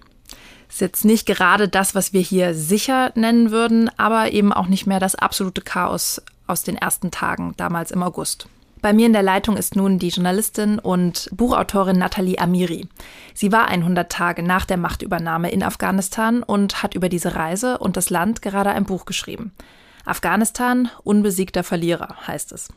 Ist 0.73 0.81
jetzt 0.81 1.05
nicht 1.05 1.27
gerade 1.27 1.69
das, 1.69 1.95
was 1.95 2.15
wir 2.15 2.23
hier 2.23 2.55
sicher 2.55 3.13
nennen 3.15 3.51
würden, 3.51 3.91
aber 3.99 4.33
eben 4.33 4.55
auch 4.55 4.69
nicht 4.69 4.87
mehr 4.87 5.01
das 5.01 5.15
absolute 5.15 5.61
Chaos 5.61 6.23
aus 6.47 6.63
den 6.63 6.77
ersten 6.77 7.11
Tagen, 7.11 7.53
damals 7.59 7.91
im 7.91 8.03
August. 8.03 8.49
Bei 8.81 8.95
mir 8.95 9.05
in 9.05 9.13
der 9.13 9.23
Leitung 9.23 9.59
ist 9.59 9.77
nun 9.77 9.99
die 9.99 10.09
Journalistin 10.09 10.79
und 10.79 11.29
Buchautorin 11.31 11.99
Nathalie 11.99 12.39
Amiri. 12.39 12.89
Sie 13.35 13.53
war 13.53 13.69
100 13.69 14.11
Tage 14.11 14.43
nach 14.43 14.65
der 14.65 14.79
Machtübernahme 14.79 15.51
in 15.51 15.63
Afghanistan 15.63 16.43
und 16.43 16.83
hat 16.83 16.95
über 16.95 17.11
diese 17.11 17.35
Reise 17.35 17.77
und 17.77 17.99
das 17.99 18.09
Land 18.09 18.41
gerade 18.41 18.71
ein 18.71 18.87
Buch 18.87 19.05
geschrieben. 19.05 19.53
Afghanistan, 20.07 20.89
unbesiegter 21.05 21.65
Verlierer 21.65 22.17
heißt 22.27 22.51
es. 22.51 22.71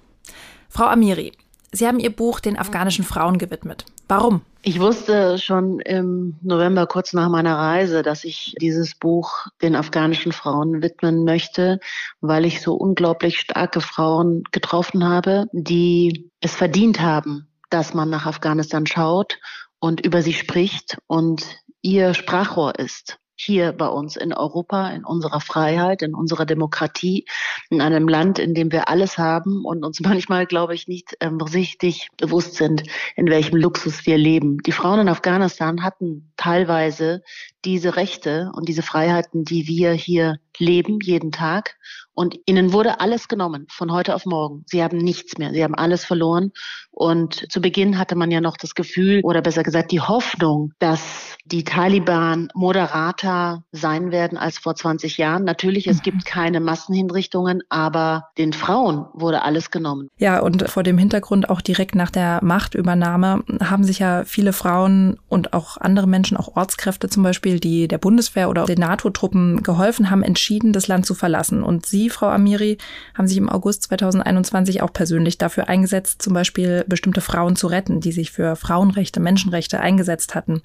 Frau 0.68 0.88
Amiri, 0.88 1.32
Sie 1.72 1.88
haben 1.88 2.00
Ihr 2.00 2.14
Buch 2.14 2.42
den 2.42 2.60
afghanischen 2.60 3.06
Frauen 3.06 3.38
gewidmet. 3.38 3.86
Warum? 4.08 4.42
Ich 4.62 4.80
wusste 4.80 5.38
schon 5.38 5.80
im 5.80 6.38
November, 6.42 6.88
kurz 6.88 7.14
nach 7.14 7.30
meiner 7.30 7.56
Reise, 7.56 8.02
dass 8.02 8.24
ich 8.24 8.56
dieses 8.60 8.96
Buch 8.96 9.46
den 9.62 9.76
afghanischen 9.76 10.32
Frauen 10.32 10.82
widmen 10.82 11.24
möchte, 11.24 11.80
weil 12.20 12.46
ich 12.46 12.62
so 12.62 12.74
unglaublich 12.74 13.40
starke 13.40 13.80
Frauen 13.80 14.44
getroffen 14.52 15.08
habe, 15.08 15.46
die 15.52 16.32
es 16.42 16.56
verdient 16.56 17.00
haben, 17.00 17.48
dass 17.70 17.94
man 17.94 18.10
nach 18.10 18.26
Afghanistan 18.26 18.88
schaut 18.88 19.40
und 19.80 20.04
über 20.04 20.24
sie 20.24 20.34
spricht 20.34 20.98
und 21.06 21.46
ihr 21.84 22.16
Sprachrohr 22.16 22.80
ist 22.80 23.20
hier 23.36 23.72
bei 23.74 23.88
uns 23.88 24.16
in 24.16 24.34
Europa, 24.34 24.90
in 24.90 25.04
unserer 25.04 25.42
Freiheit, 25.42 26.02
in 26.02 26.16
unserer 26.16 26.46
Demokratie, 26.46 27.26
in 27.70 27.82
einem 27.82 28.08
Land, 28.08 28.40
in 28.40 28.54
dem 28.54 28.72
wir 28.72 28.90
alles 28.90 29.18
haben 29.18 29.66
und 29.66 29.84
uns 29.84 30.00
manchmal, 30.02 30.46
glaube 30.46 30.74
ich, 30.74 30.88
nicht 30.88 31.16
ähm, 31.20 31.40
richtig 31.42 32.10
bewusst 32.18 32.56
sind, 32.56 32.84
in 33.16 33.30
welchem 33.30 33.58
Luxus 33.58 34.06
wir 34.06 34.18
leben. 34.18 34.60
Die 34.60 34.72
Frauen 34.72 35.02
in 35.02 35.10
Afghanistan 35.10 35.84
hatten 35.84 36.32
teilweise 36.38 37.24
diese 37.66 37.96
Rechte 37.96 38.52
und 38.56 38.70
diese 38.70 38.84
Freiheiten, 38.84 39.44
die 39.44 39.68
wir 39.68 39.92
hier 39.92 40.38
leben, 40.60 41.00
jeden 41.02 41.32
Tag. 41.32 41.76
Und 42.14 42.36
ihnen 42.46 42.72
wurde 42.72 43.02
alles 43.02 43.28
genommen, 43.28 43.68
von 43.70 43.92
heute 43.92 44.16
auf 44.16 44.26
morgen. 44.26 44.64
Sie 44.68 44.82
haben 44.82 44.98
nichts 44.98 45.38
mehr. 45.38 45.52
Sie 45.52 45.64
haben 45.64 45.76
alles 45.76 46.06
verloren. 46.06 46.52
Und 46.92 47.52
zu 47.52 47.60
Beginn 47.60 47.98
hatte 47.98 48.16
man 48.16 48.32
ja 48.32 48.40
noch 48.40 48.56
das 48.56 48.74
Gefühl, 48.74 49.20
oder 49.24 49.42
besser 49.42 49.64
gesagt 49.64 49.92
die 49.92 50.00
Hoffnung, 50.00 50.72
dass 50.80 51.36
die 51.44 51.66
Taliban 51.66 52.48
moderater 52.54 53.64
sein 53.74 54.12
werden 54.12 54.38
als 54.38 54.58
vor 54.58 54.76
20 54.76 55.18
Jahren. 55.18 55.44
Natürlich, 55.44 55.88
es 55.88 56.04
gibt 56.04 56.18
mhm. 56.18 56.24
keine 56.24 56.60
Massenhinrichtungen, 56.62 57.64
aber 57.68 58.30
den 58.38 58.54
Frauen 58.54 59.08
wurde 59.14 59.42
alles 59.42 59.72
genommen. 59.72 60.08
Ja, 60.18 60.40
und 60.40 60.70
vor 60.70 60.84
dem 60.84 60.98
Hintergrund 60.98 61.50
auch 61.50 61.60
direkt 61.60 61.96
nach 61.96 62.12
der 62.12 62.40
Machtübernahme 62.42 63.44
haben 63.62 63.84
sich 63.84 64.00
ja 64.00 64.24
viele 64.24 64.54
Frauen 64.54 65.20
und 65.28 65.52
auch 65.52 65.76
andere 65.76 66.08
Menschen, 66.08 66.38
auch 66.38 66.56
Ortskräfte 66.56 67.10
zum 67.10 67.24
Beispiel, 67.24 67.55
die 67.60 67.88
der 67.88 67.98
Bundeswehr 67.98 68.50
oder 68.50 68.66
den 68.66 68.80
NATO-Truppen 68.80 69.64
geholfen 69.64 70.10
haben, 70.10 70.24
entschieden, 70.24 70.74
das 70.74 70.88
Land 70.88 71.06
zu 71.06 71.14
verlassen. 71.14 71.64
Und 71.64 71.86
Sie, 71.86 72.10
Frau 72.10 72.28
Amiri, 72.28 72.78
haben 73.14 73.28
sich 73.28 73.38
im 73.38 73.50
August 73.50 73.84
2021 73.84 74.82
auch 74.82 74.94
persönlich 74.94 75.38
dafür 75.38 75.70
eingesetzt, 75.70 76.22
zum 76.22 76.34
Beispiel 76.34 76.86
bestimmte 76.88 77.22
Frauen 77.22 77.56
zu 77.56 77.68
retten, 77.68 78.02
die 78.02 78.12
sich 78.12 78.32
für 78.32 78.56
Frauenrechte, 78.56 79.20
Menschenrechte 79.20 79.80
eingesetzt 79.80 80.36
hatten. 80.36 80.62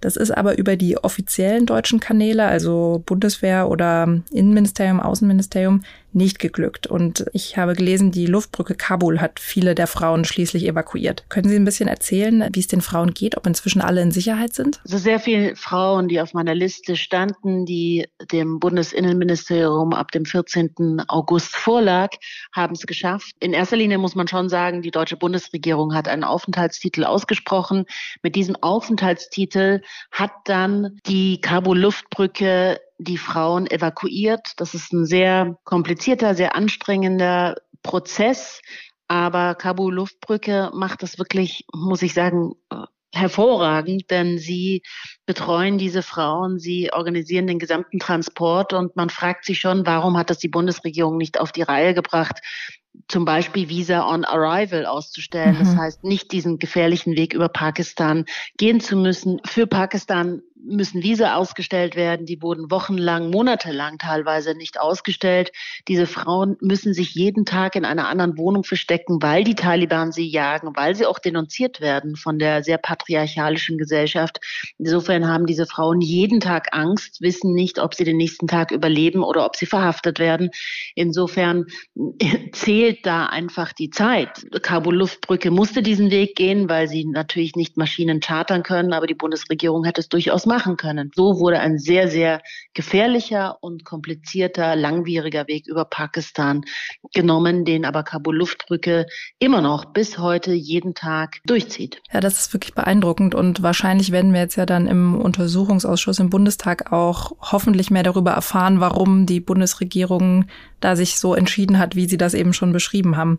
Das 0.00 0.16
ist 0.16 0.30
aber 0.30 0.58
über 0.58 0.76
die 0.76 0.96
offiziellen 0.96 1.66
deutschen 1.66 1.98
Kanäle, 1.98 2.46
also 2.46 3.02
Bundeswehr 3.04 3.68
oder 3.68 4.20
Innenministerium, 4.30 5.00
Außenministerium, 5.00 5.82
nicht 6.12 6.38
geglückt. 6.38 6.86
Und 6.86 7.26
ich 7.32 7.56
habe 7.56 7.74
gelesen, 7.74 8.10
die 8.10 8.26
Luftbrücke 8.26 8.74
Kabul 8.74 9.20
hat 9.20 9.40
viele 9.40 9.74
der 9.74 9.86
Frauen 9.86 10.24
schließlich 10.24 10.66
evakuiert. 10.66 11.24
Können 11.28 11.48
Sie 11.48 11.56
ein 11.56 11.64
bisschen 11.64 11.88
erzählen, 11.88 12.48
wie 12.52 12.60
es 12.60 12.66
den 12.66 12.80
Frauen 12.80 13.12
geht, 13.14 13.36
ob 13.36 13.46
inzwischen 13.46 13.80
alle 13.80 14.00
in 14.00 14.10
Sicherheit 14.10 14.54
sind? 14.54 14.80
Also 14.84 14.98
sehr 14.98 15.20
viele 15.20 15.54
Frauen, 15.56 16.08
die 16.08 16.20
auf 16.20 16.34
meiner 16.34 16.54
Liste 16.54 16.96
standen, 16.96 17.66
die 17.66 18.06
dem 18.32 18.58
Bundesinnenministerium 18.58 19.92
ab 19.92 20.10
dem 20.12 20.24
14. 20.24 21.02
August 21.08 21.54
vorlag, 21.54 22.10
haben 22.52 22.74
es 22.74 22.86
geschafft. 22.86 23.32
In 23.40 23.52
erster 23.52 23.76
Linie 23.76 23.98
muss 23.98 24.14
man 24.14 24.28
schon 24.28 24.48
sagen, 24.48 24.82
die 24.82 24.90
deutsche 24.90 25.16
Bundesregierung 25.16 25.94
hat 25.94 26.08
einen 26.08 26.24
Aufenthaltstitel 26.24 27.04
ausgesprochen. 27.04 27.84
Mit 28.22 28.34
diesem 28.34 28.56
Aufenthaltstitel 28.56 29.82
hat 30.10 30.32
dann 30.44 30.98
die 31.06 31.40
Kabul-Luftbrücke 31.40 32.80
die 32.98 33.18
Frauen 33.18 33.70
evakuiert. 33.70 34.52
Das 34.56 34.74
ist 34.74 34.92
ein 34.92 35.06
sehr 35.06 35.56
komplizierter, 35.64 36.34
sehr 36.34 36.54
anstrengender 36.54 37.56
Prozess. 37.82 38.60
Aber 39.06 39.54
Kabul 39.54 39.94
Luftbrücke 39.94 40.70
macht 40.74 41.02
das 41.02 41.18
wirklich, 41.18 41.64
muss 41.72 42.02
ich 42.02 42.12
sagen, 42.12 42.52
hervorragend, 43.14 44.10
denn 44.10 44.38
sie 44.38 44.82
betreuen 45.24 45.78
diese 45.78 46.02
Frauen, 46.02 46.58
sie 46.58 46.92
organisieren 46.92 47.46
den 47.46 47.58
gesamten 47.58 47.98
Transport 47.98 48.74
und 48.74 48.96
man 48.96 49.08
fragt 49.08 49.46
sich 49.46 49.60
schon, 49.60 49.86
warum 49.86 50.18
hat 50.18 50.28
das 50.28 50.38
die 50.38 50.48
Bundesregierung 50.48 51.16
nicht 51.16 51.40
auf 51.40 51.50
die 51.50 51.62
Reihe 51.62 51.94
gebracht, 51.94 52.40
zum 53.06 53.24
Beispiel 53.24 53.68
Visa 53.68 54.06
on 54.06 54.24
Arrival 54.24 54.84
auszustellen. 54.84 55.54
Mhm. 55.54 55.58
Das 55.60 55.76
heißt, 55.76 56.04
nicht 56.04 56.32
diesen 56.32 56.58
gefährlichen 56.58 57.16
Weg 57.16 57.32
über 57.32 57.48
Pakistan 57.48 58.24
gehen 58.56 58.80
zu 58.80 58.96
müssen. 58.96 59.40
Für 59.44 59.66
Pakistan 59.66 60.42
müssen 60.64 61.02
Visa 61.02 61.34
ausgestellt 61.34 61.96
werden. 61.96 62.26
Die 62.26 62.42
wurden 62.42 62.70
wochenlang, 62.70 63.30
monatelang 63.30 63.98
teilweise 63.98 64.54
nicht 64.54 64.80
ausgestellt. 64.80 65.52
Diese 65.86 66.06
Frauen 66.06 66.56
müssen 66.60 66.94
sich 66.94 67.14
jeden 67.14 67.44
Tag 67.44 67.76
in 67.76 67.84
einer 67.84 68.08
anderen 68.08 68.36
Wohnung 68.38 68.64
verstecken, 68.64 69.22
weil 69.22 69.44
die 69.44 69.54
Taliban 69.54 70.12
sie 70.12 70.28
jagen, 70.28 70.72
weil 70.74 70.94
sie 70.94 71.06
auch 71.06 71.18
denunziert 71.18 71.80
werden 71.80 72.16
von 72.16 72.38
der 72.38 72.62
sehr 72.62 72.78
patriarchalischen 72.78 73.78
Gesellschaft. 73.78 74.40
Insofern 74.78 75.28
haben 75.28 75.46
diese 75.46 75.66
Frauen 75.66 76.00
jeden 76.00 76.40
Tag 76.40 76.68
Angst, 76.72 77.20
wissen 77.20 77.54
nicht, 77.54 77.78
ob 77.78 77.94
sie 77.94 78.04
den 78.04 78.16
nächsten 78.16 78.46
Tag 78.46 78.70
überleben 78.70 79.22
oder 79.22 79.44
ob 79.44 79.56
sie 79.56 79.66
verhaftet 79.66 80.18
werden. 80.18 80.50
Insofern 80.94 81.66
zählt 82.52 83.06
da 83.06 83.26
einfach 83.26 83.72
die 83.72 83.90
Zeit. 83.90 84.46
Kabul-Luftbrücke 84.62 85.50
musste 85.50 85.82
diesen 85.82 86.10
Weg 86.10 86.34
gehen, 86.36 86.68
weil 86.68 86.88
sie 86.88 87.04
natürlich 87.04 87.54
nicht 87.54 87.76
Maschinen 87.76 88.20
chartern 88.20 88.62
können, 88.62 88.92
aber 88.92 89.06
die 89.06 89.14
Bundesregierung 89.14 89.84
hätte 89.84 90.00
es 90.00 90.08
durchaus 90.08 90.47
machen 90.48 90.76
können. 90.76 91.12
So 91.14 91.38
wurde 91.38 91.60
ein 91.60 91.78
sehr, 91.78 92.08
sehr 92.08 92.40
gefährlicher 92.74 93.58
und 93.60 93.84
komplizierter, 93.84 94.74
langwieriger 94.74 95.46
Weg 95.46 95.68
über 95.68 95.84
Pakistan 95.84 96.62
genommen, 97.14 97.64
den 97.64 97.84
aber 97.84 98.02
Kabul-Luftbrücke 98.02 99.06
immer 99.38 99.60
noch 99.60 99.84
bis 99.84 100.18
heute 100.18 100.52
jeden 100.52 100.94
Tag 100.94 101.36
durchzieht. 101.44 102.00
Ja, 102.12 102.20
das 102.20 102.40
ist 102.40 102.52
wirklich 102.52 102.74
beeindruckend 102.74 103.36
und 103.36 103.62
wahrscheinlich 103.62 104.10
werden 104.10 104.32
wir 104.32 104.40
jetzt 104.40 104.56
ja 104.56 104.66
dann 104.66 104.88
im 104.88 105.20
Untersuchungsausschuss 105.20 106.18
im 106.18 106.30
Bundestag 106.30 106.92
auch 106.92 107.32
hoffentlich 107.40 107.90
mehr 107.90 108.02
darüber 108.02 108.32
erfahren, 108.32 108.80
warum 108.80 109.26
die 109.26 109.40
Bundesregierung 109.40 110.46
da 110.80 110.96
sich 110.96 111.18
so 111.18 111.34
entschieden 111.34 111.78
hat, 111.78 111.94
wie 111.96 112.08
Sie 112.08 112.16
das 112.16 112.34
eben 112.34 112.52
schon 112.52 112.72
beschrieben 112.72 113.16
haben. 113.16 113.38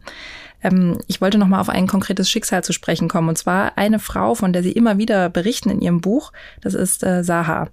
Ähm, 0.63 1.00
ich 1.08 1.22
wollte 1.22 1.38
noch 1.38 1.48
mal 1.48 1.60
auf 1.60 1.69
ein 1.69 1.88
konkretes 1.88 2.30
Schicksal 2.30 2.63
zu 2.63 2.74
sprechen 2.74 3.08
kommen. 3.08 3.30
Und 3.30 3.38
zwar 3.38 3.78
eine 3.78 4.00
Frau, 4.00 4.36
von 4.36 4.54
der 4.54 4.63
Sie 4.63 4.72
immer 4.72 4.98
wieder 4.98 5.30
berichten 5.30 5.69
in 5.69 5.82
Ihrem 5.82 6.02
Buch. 6.02 6.32
Das 6.62 6.74
ist 6.74 7.04
äh, 7.04 7.24
Saha. 7.24 7.69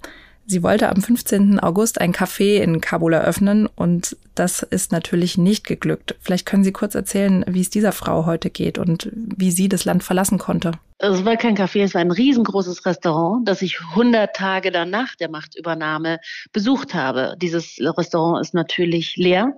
Sie 0.48 0.62
wollte 0.62 0.88
am 0.88 1.02
15. 1.02 1.58
August 1.58 2.00
ein 2.00 2.12
Café 2.12 2.58
in 2.58 2.80
Kabul 2.80 3.14
eröffnen 3.14 3.66
und 3.66 4.16
das 4.36 4.62
ist 4.62 4.92
natürlich 4.92 5.36
nicht 5.36 5.66
geglückt. 5.66 6.14
Vielleicht 6.20 6.46
können 6.46 6.62
Sie 6.62 6.70
kurz 6.70 6.94
erzählen, 6.94 7.44
wie 7.48 7.60
es 7.60 7.70
dieser 7.70 7.90
Frau 7.90 8.26
heute 8.26 8.48
geht 8.48 8.78
und 8.78 9.10
wie 9.12 9.50
sie 9.50 9.68
das 9.68 9.84
Land 9.84 10.04
verlassen 10.04 10.38
konnte. 10.38 10.72
Es 10.98 11.26
war 11.26 11.36
kein 11.36 11.58
Café, 11.58 11.82
es 11.82 11.92
war 11.92 12.00
ein 12.00 12.10
riesengroßes 12.10 12.86
Restaurant, 12.86 13.46
das 13.46 13.60
ich 13.60 13.78
100 13.90 14.34
Tage 14.34 14.70
danach 14.70 15.14
der 15.16 15.28
Machtübernahme 15.28 16.20
besucht 16.52 16.94
habe. 16.94 17.34
Dieses 17.36 17.76
Restaurant 17.78 18.40
ist 18.40 18.54
natürlich 18.54 19.14
leer 19.16 19.52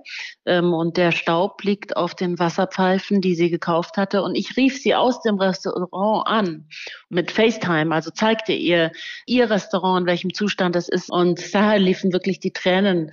ähm, 0.45 0.73
und 0.73 0.97
der 0.97 1.13
Staub 1.13 1.63
liegt 1.63 1.95
auf 1.95 2.13
den 2.13 2.39
Wasserpfeifen, 2.39 3.21
die 3.21 3.35
sie 3.35 3.49
gekauft 3.49 3.95
hatte. 3.95 4.21
Und 4.21 4.35
ich 4.35 4.57
rief 4.57 4.81
sie 4.81 4.95
aus 4.95 5.21
dem 5.21 5.39
Restaurant 5.39 6.27
an 6.27 6.67
mit 7.07 7.31
FaceTime, 7.31 7.95
also 7.95 8.11
zeigte 8.11 8.51
ihr 8.51 8.91
ihr 9.25 9.49
Restaurant, 9.49 10.01
in 10.01 10.07
welchem 10.07 10.33
Zustand 10.33 10.75
es 10.75 10.89
ist. 10.89 11.09
Und 11.09 11.55
daher 11.55 11.79
liefen 11.79 12.11
wirklich 12.11 12.41
die 12.41 12.51
Tränen 12.51 13.11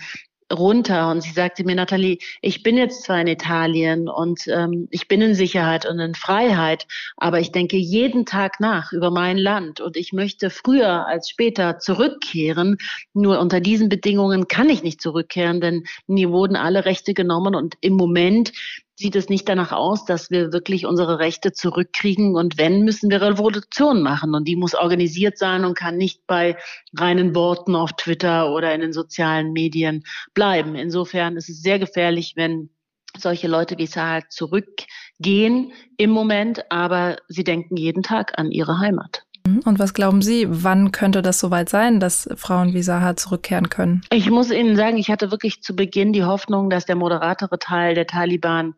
runter 0.53 1.11
und 1.11 1.23
sie 1.23 1.33
sagte 1.33 1.65
mir, 1.65 1.75
Nathalie, 1.75 2.19
ich 2.41 2.63
bin 2.63 2.77
jetzt 2.77 3.03
zwar 3.03 3.21
in 3.21 3.27
Italien 3.27 4.09
und 4.09 4.47
ähm, 4.49 4.89
ich 4.91 5.09
bin 5.09 5.21
in 5.21 5.35
Sicherheit 5.35 5.87
und 5.87 5.99
in 5.99 6.15
Freiheit, 6.15 6.87
aber 7.17 7.41
ich 7.41 7.53
denke 7.53 7.77
jeden 7.77 8.27
Tag 8.27 8.61
nach 8.61 8.93
über 8.93 9.11
mein 9.11 9.39
Land 9.39 9.81
und 9.81 9.97
ich 9.97 10.13
möchte 10.13 10.51
früher 10.51 11.07
als 11.07 11.29
später 11.29 11.79
zurückkehren. 11.79 12.79
Nur 13.13 13.41
unter 13.41 13.61
diesen 13.61 13.89
Bedingungen 13.89 14.49
kann 14.49 14.71
ich 14.71 14.83
nicht 14.83 15.01
zurückkehren, 15.01 15.61
denn 15.61 15.85
mir 16.07 16.31
wurden 16.31 16.57
alle 16.57 16.85
Rechte 16.85 17.15
genommen 17.15 17.55
und 17.55 17.75
im 17.81 17.95
Moment 17.95 18.53
sieht 18.97 19.15
es 19.15 19.29
nicht 19.29 19.49
danach 19.49 19.73
aus, 19.73 20.07
dass 20.07 20.31
wir 20.31 20.53
wirklich 20.53 20.87
unsere 20.87 21.19
Rechte 21.19 21.53
zurückkriegen. 21.53 22.35
Und 22.35 22.57
wenn, 22.57 22.83
müssen 22.83 23.11
wir 23.11 23.21
Revolution 23.21 24.03
machen. 24.03 24.35
Und 24.35 24.49
die 24.49 24.57
muss 24.57 24.75
organisiert 24.75 25.37
sein 25.39 25.65
und 25.65 25.77
kann 25.77 25.99
nicht 25.99 26.27
bei 26.27 26.57
reinen 26.97 27.35
Worten 27.35 27.75
auf 27.75 27.93
Twitter 27.93 28.53
oder 28.53 28.75
in 28.75 28.81
den 28.81 28.93
sozialen 28.95 29.53
Medien 29.53 30.03
bleiben. 30.33 30.75
Insofern 30.75 31.37
ist 31.37 31.51
es 31.51 31.61
sehr 31.61 31.79
gefährlich, 31.79 32.33
wenn 32.37 32.71
solche 33.19 33.49
Leute 33.49 33.79
wie 33.79 33.87
Sahar 33.87 34.29
zurückgehen 34.29 35.73
im 35.97 36.11
Moment, 36.11 36.71
aber 36.71 37.17
sie 37.29 37.45
denken 37.45 37.77
jeden 37.77 38.03
Tag 38.03 38.39
an 38.39 38.51
ihre 38.51 38.79
Heimat. 38.79 39.26
Und 39.65 39.79
was 39.79 39.95
glauben 39.95 40.23
Sie, 40.23 40.47
wann 40.49 40.93
könnte 40.93 41.23
das 41.23 41.39
soweit 41.39 41.69
sein, 41.69 42.01
dass 42.01 42.29
Frauen 42.37 42.75
wie 42.75 42.83
Sahar 42.83 43.17
zurückkehren 43.17 43.69
können? 43.69 44.03
Ich 44.13 44.31
muss 44.31 44.51
Ihnen 44.51 44.77
sagen, 44.77 44.97
ich 44.97 45.11
hatte 45.11 45.31
wirklich 45.31 45.63
zu 45.63 45.77
Beginn 45.77 46.13
die 46.13 46.25
Hoffnung, 46.25 46.71
dass 46.71 46.85
der 46.85 46.97
moderatere 46.97 47.59
Teil 47.59 47.95
der 47.95 48.07
Taliban 48.07 48.75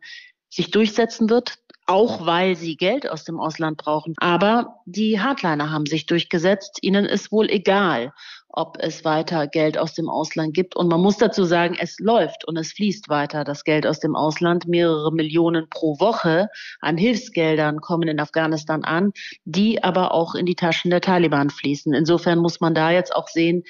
sich 0.49 0.71
durchsetzen 0.71 1.29
wird, 1.29 1.55
auch 1.85 2.25
weil 2.25 2.55
sie 2.55 2.77
Geld 2.77 3.09
aus 3.09 3.23
dem 3.23 3.39
Ausland 3.39 3.77
brauchen. 3.77 4.13
Aber 4.17 4.81
die 4.85 5.19
Hardliner 5.19 5.71
haben 5.71 5.85
sich 5.85 6.05
durchgesetzt. 6.05 6.79
Ihnen 6.81 7.05
ist 7.05 7.31
wohl 7.31 7.49
egal, 7.49 8.13
ob 8.49 8.77
es 8.79 9.05
weiter 9.05 9.47
Geld 9.47 9.77
aus 9.77 9.93
dem 9.93 10.09
Ausland 10.09 10.53
gibt. 10.53 10.75
Und 10.75 10.87
man 10.87 10.99
muss 10.99 11.17
dazu 11.17 11.43
sagen, 11.43 11.77
es 11.79 11.99
läuft 11.99 12.45
und 12.45 12.57
es 12.57 12.73
fließt 12.73 13.07
weiter 13.07 13.43
das 13.43 13.63
Geld 13.63 13.85
aus 13.85 13.99
dem 13.99 14.15
Ausland. 14.15 14.67
Mehrere 14.67 15.13
Millionen 15.13 15.69
pro 15.69 15.99
Woche 15.99 16.49
an 16.81 16.97
Hilfsgeldern 16.97 17.79
kommen 17.79 18.07
in 18.07 18.19
Afghanistan 18.19 18.83
an, 18.83 19.11
die 19.45 19.83
aber 19.83 20.13
auch 20.13 20.35
in 20.35 20.45
die 20.45 20.55
Taschen 20.55 20.89
der 20.89 21.01
Taliban 21.01 21.49
fließen. 21.49 21.93
Insofern 21.93 22.39
muss 22.39 22.59
man 22.59 22.73
da 22.73 22.91
jetzt 22.91 23.15
auch 23.15 23.27
sehen, 23.27 23.63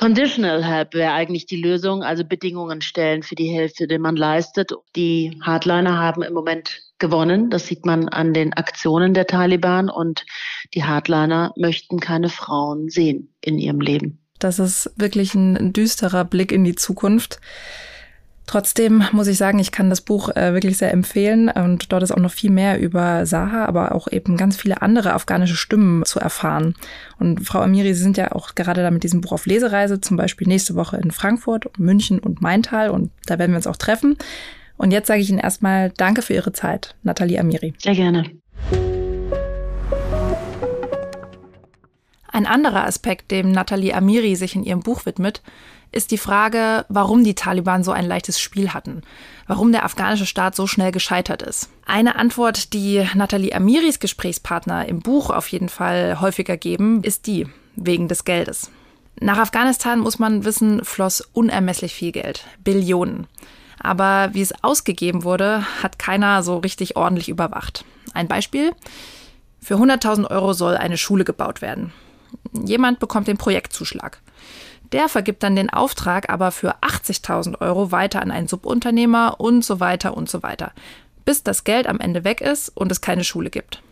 Conditional 0.00 0.64
Help 0.64 0.94
wäre 0.94 1.12
eigentlich 1.12 1.44
die 1.44 1.60
Lösung, 1.60 2.02
also 2.02 2.24
Bedingungen 2.24 2.80
stellen 2.80 3.22
für 3.22 3.34
die 3.34 3.48
Hilfe, 3.48 3.86
die 3.86 3.98
man 3.98 4.16
leistet. 4.16 4.72
Die 4.96 5.38
Hardliner 5.42 5.98
haben 5.98 6.22
im 6.22 6.32
Moment 6.32 6.80
gewonnen. 6.98 7.50
Das 7.50 7.66
sieht 7.66 7.84
man 7.84 8.08
an 8.08 8.32
den 8.32 8.54
Aktionen 8.54 9.12
der 9.12 9.26
Taliban 9.26 9.90
und 9.90 10.24
die 10.72 10.84
Hardliner 10.84 11.52
möchten 11.54 12.00
keine 12.00 12.30
Frauen 12.30 12.88
sehen 12.88 13.34
in 13.42 13.58
ihrem 13.58 13.82
Leben. 13.82 14.24
Das 14.38 14.58
ist 14.58 14.90
wirklich 14.96 15.34
ein 15.34 15.74
düsterer 15.74 16.24
Blick 16.24 16.50
in 16.50 16.64
die 16.64 16.76
Zukunft. 16.76 17.38
Trotzdem 18.50 19.04
muss 19.12 19.28
ich 19.28 19.38
sagen, 19.38 19.60
ich 19.60 19.70
kann 19.70 19.90
das 19.90 20.00
Buch 20.00 20.28
äh, 20.34 20.52
wirklich 20.54 20.76
sehr 20.76 20.92
empfehlen 20.92 21.48
und 21.50 21.92
dort 21.92 22.02
ist 22.02 22.10
auch 22.10 22.18
noch 22.18 22.32
viel 22.32 22.50
mehr 22.50 22.80
über 22.80 23.24
Saha, 23.24 23.64
aber 23.64 23.94
auch 23.94 24.10
eben 24.10 24.36
ganz 24.36 24.56
viele 24.56 24.82
andere 24.82 25.12
afghanische 25.12 25.54
Stimmen 25.54 26.04
zu 26.04 26.18
erfahren. 26.18 26.74
Und 27.20 27.46
Frau 27.46 27.60
Amiri, 27.60 27.94
Sie 27.94 28.02
sind 28.02 28.16
ja 28.16 28.32
auch 28.32 28.56
gerade 28.56 28.82
da 28.82 28.90
mit 28.90 29.04
diesem 29.04 29.20
Buch 29.20 29.30
auf 29.30 29.46
Lesereise, 29.46 30.00
zum 30.00 30.16
Beispiel 30.16 30.48
nächste 30.48 30.74
Woche 30.74 30.96
in 30.96 31.12
Frankfurt, 31.12 31.78
München 31.78 32.18
und 32.18 32.42
Maintal 32.42 32.90
und 32.90 33.12
da 33.26 33.38
werden 33.38 33.52
wir 33.52 33.58
uns 33.58 33.68
auch 33.68 33.76
treffen. 33.76 34.16
Und 34.76 34.90
jetzt 34.90 35.06
sage 35.06 35.20
ich 35.20 35.30
Ihnen 35.30 35.38
erstmal 35.38 35.92
Danke 35.96 36.20
für 36.20 36.34
Ihre 36.34 36.52
Zeit, 36.52 36.96
Nathalie 37.04 37.38
Amiri. 37.38 37.74
Sehr 37.78 37.94
gerne. 37.94 38.24
Ein 42.40 42.46
anderer 42.46 42.86
Aspekt, 42.86 43.32
dem 43.32 43.52
Nathalie 43.52 43.94
Amiri 43.94 44.34
sich 44.34 44.56
in 44.56 44.64
ihrem 44.64 44.80
Buch 44.80 45.04
widmet, 45.04 45.42
ist 45.92 46.10
die 46.10 46.16
Frage, 46.16 46.86
warum 46.88 47.22
die 47.22 47.34
Taliban 47.34 47.84
so 47.84 47.92
ein 47.92 48.06
leichtes 48.06 48.40
Spiel 48.40 48.72
hatten, 48.72 49.02
warum 49.46 49.72
der 49.72 49.84
afghanische 49.84 50.24
Staat 50.24 50.56
so 50.56 50.66
schnell 50.66 50.90
gescheitert 50.90 51.42
ist. 51.42 51.68
Eine 51.84 52.16
Antwort, 52.16 52.72
die 52.72 53.06
Nathalie 53.12 53.54
Amiris 53.54 54.00
Gesprächspartner 54.00 54.88
im 54.88 55.00
Buch 55.00 55.28
auf 55.28 55.48
jeden 55.48 55.68
Fall 55.68 56.18
häufiger 56.22 56.56
geben, 56.56 57.04
ist 57.04 57.26
die, 57.26 57.46
wegen 57.76 58.08
des 58.08 58.24
Geldes. 58.24 58.70
Nach 59.20 59.36
Afghanistan 59.36 59.98
muss 59.98 60.18
man 60.18 60.46
wissen, 60.46 60.82
floss 60.82 61.20
unermesslich 61.34 61.92
viel 61.92 62.12
Geld, 62.12 62.46
Billionen. 62.64 63.26
Aber 63.78 64.30
wie 64.32 64.40
es 64.40 64.64
ausgegeben 64.64 65.24
wurde, 65.24 65.66
hat 65.82 65.98
keiner 65.98 66.42
so 66.42 66.56
richtig 66.56 66.96
ordentlich 66.96 67.28
überwacht. 67.28 67.84
Ein 68.14 68.28
Beispiel. 68.28 68.72
Für 69.60 69.74
100.000 69.74 70.30
Euro 70.30 70.54
soll 70.54 70.78
eine 70.78 70.96
Schule 70.96 71.24
gebaut 71.24 71.60
werden. 71.60 71.92
Jemand 72.52 72.98
bekommt 72.98 73.28
den 73.28 73.38
Projektzuschlag. 73.38 74.20
Der 74.92 75.08
vergibt 75.08 75.42
dann 75.42 75.56
den 75.56 75.70
Auftrag 75.70 76.30
aber 76.30 76.50
für 76.50 76.76
80.000 76.82 77.60
Euro 77.60 77.92
weiter 77.92 78.22
an 78.22 78.30
einen 78.30 78.48
Subunternehmer 78.48 79.36
und 79.38 79.64
so 79.64 79.80
weiter 79.80 80.16
und 80.16 80.28
so 80.28 80.42
weiter, 80.42 80.72
bis 81.24 81.42
das 81.42 81.64
Geld 81.64 81.86
am 81.86 82.00
Ende 82.00 82.24
weg 82.24 82.40
ist 82.40 82.70
und 82.70 82.90
es 82.90 83.00
keine 83.00 83.24
Schule 83.24 83.50
gibt. 83.50 83.82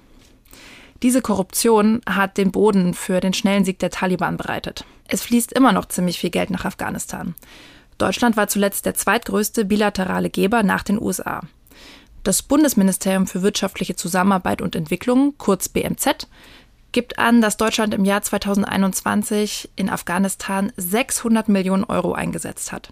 Diese 1.03 1.23
Korruption 1.23 2.01
hat 2.09 2.37
den 2.37 2.51
Boden 2.51 2.93
für 2.95 3.21
den 3.21 3.33
schnellen 3.33 3.65
Sieg 3.65 3.79
der 3.79 3.91
Taliban 3.91 4.37
bereitet. 4.37 4.85
Es 5.07 5.23
fließt 5.23 5.53
immer 5.53 5.73
noch 5.73 5.87
ziemlich 5.87 6.19
viel 6.19 6.31
Geld 6.31 6.51
nach 6.51 6.65
Afghanistan. 6.65 7.37
Deutschland 7.99 8.37
war 8.37 8.49
zuletzt 8.49 8.85
der 8.85 8.95
zweitgrößte 8.95 9.65
bilaterale 9.65 10.31
Geber 10.31 10.65
nach 10.65 10.83
den 10.83 11.01
USA. 11.01 11.43
Das 12.25 12.43
Bundesministerium 12.43 13.27
für 13.29 13.43
wirtschaftliche 13.43 13.95
Zusammenarbeit 13.95 14.61
und 14.61 14.75
Entwicklung, 14.75 15.35
kurz 15.39 15.69
BMZ, 15.69 16.29
gibt 16.93 17.19
an, 17.19 17.41
dass 17.41 17.57
Deutschland 17.57 17.95
im 17.95 18.05
Jahr 18.05 18.23
2021 18.23 19.71
in 19.77 19.91
Afghanistan 19.91 20.73
600 20.77 21.49
Millionen 21.49 21.85
Euro 21.85 22.13
eingesetzt 22.13 22.73
hat. 22.73 22.91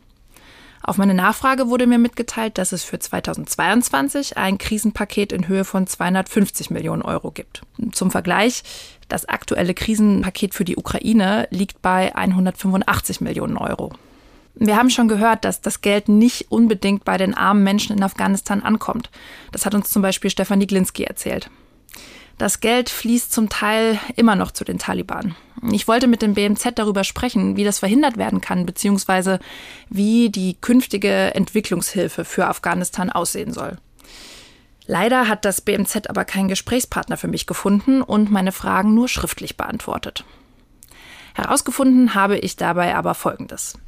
Auf 0.82 0.98
meine 0.98 1.14
Nachfrage 1.14 1.68
wurde 1.68 1.88
mir 1.88 1.98
mitgeteilt, 1.98 2.58
dass 2.58 2.70
es 2.70 2.84
für 2.84 2.98
2022 2.98 4.36
ein 4.36 4.56
Krisenpaket 4.56 5.32
in 5.32 5.48
Höhe 5.48 5.64
von 5.64 5.86
250 5.86 6.70
Millionen 6.70 7.02
Euro 7.02 7.32
gibt. 7.32 7.62
Zum 7.90 8.12
Vergleich, 8.12 8.62
das 9.08 9.28
aktuelle 9.28 9.74
Krisenpaket 9.74 10.54
für 10.54 10.64
die 10.64 10.76
Ukraine 10.76 11.48
liegt 11.50 11.82
bei 11.82 12.14
185 12.14 13.20
Millionen 13.20 13.56
Euro. 13.56 13.92
Wir 14.54 14.76
haben 14.76 14.90
schon 14.90 15.08
gehört, 15.08 15.44
dass 15.44 15.60
das 15.60 15.80
Geld 15.80 16.08
nicht 16.08 16.50
unbedingt 16.50 17.04
bei 17.04 17.18
den 17.18 17.34
armen 17.34 17.64
Menschen 17.64 17.96
in 17.96 18.02
Afghanistan 18.02 18.62
ankommt. 18.62 19.10
Das 19.52 19.66
hat 19.66 19.74
uns 19.74 19.90
zum 19.90 20.02
Beispiel 20.02 20.30
Stefanie 20.30 20.66
Glinski 20.66 21.02
erzählt. 21.02 21.50
Das 22.38 22.60
Geld 22.60 22.90
fließt 22.90 23.32
zum 23.32 23.48
Teil 23.48 23.98
immer 24.14 24.36
noch 24.36 24.50
zu 24.50 24.64
den 24.64 24.78
Taliban. 24.78 25.34
Ich 25.72 25.88
wollte 25.88 26.06
mit 26.06 26.20
dem 26.20 26.34
BMZ 26.34 26.72
darüber 26.74 27.02
sprechen, 27.02 27.56
wie 27.56 27.64
das 27.64 27.78
verhindert 27.78 28.18
werden 28.18 28.42
kann, 28.42 28.66
beziehungsweise 28.66 29.40
wie 29.88 30.28
die 30.28 30.56
künftige 30.60 31.34
Entwicklungshilfe 31.34 32.26
für 32.26 32.46
Afghanistan 32.46 33.10
aussehen 33.10 33.52
soll. 33.52 33.78
Leider 34.86 35.28
hat 35.28 35.44
das 35.44 35.62
BMZ 35.62 36.08
aber 36.08 36.24
keinen 36.24 36.48
Gesprächspartner 36.48 37.16
für 37.16 37.26
mich 37.26 37.46
gefunden 37.46 38.02
und 38.02 38.30
meine 38.30 38.52
Fragen 38.52 38.94
nur 38.94 39.08
schriftlich 39.08 39.56
beantwortet. 39.56 40.24
Herausgefunden 41.34 42.14
habe 42.14 42.38
ich 42.38 42.56
dabei 42.56 42.94
aber 42.94 43.14
Folgendes. 43.14 43.78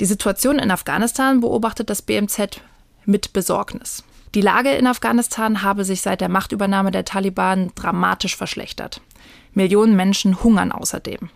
Die 0.00 0.06
Situation 0.06 0.58
in 0.58 0.70
Afghanistan 0.70 1.40
beobachtet 1.40 1.88
das 1.88 2.02
BMZ 2.02 2.60
mit 3.04 3.32
Besorgnis. 3.32 4.04
Die 4.34 4.40
Lage 4.40 4.70
in 4.70 4.86
Afghanistan 4.86 5.62
habe 5.62 5.84
sich 5.84 6.02
seit 6.02 6.20
der 6.20 6.28
Machtübernahme 6.28 6.90
der 6.90 7.04
Taliban 7.04 7.70
dramatisch 7.74 8.36
verschlechtert. 8.36 9.00
Millionen 9.52 9.94
Menschen 9.94 10.42
hungern 10.42 10.72
außerdem. 10.72 11.30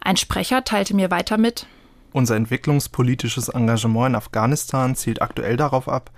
Ein 0.00 0.16
Sprecher 0.16 0.64
teilte 0.64 0.94
mir 0.94 1.10
weiter 1.10 1.38
mit, 1.38 1.66
unser 2.14 2.36
entwicklungspolitisches 2.36 3.48
Engagement 3.48 4.10
in 4.10 4.14
Afghanistan 4.14 4.94
zielt 4.94 5.20
aktuell 5.20 5.56
darauf 5.56 5.88
ab, 5.88 6.12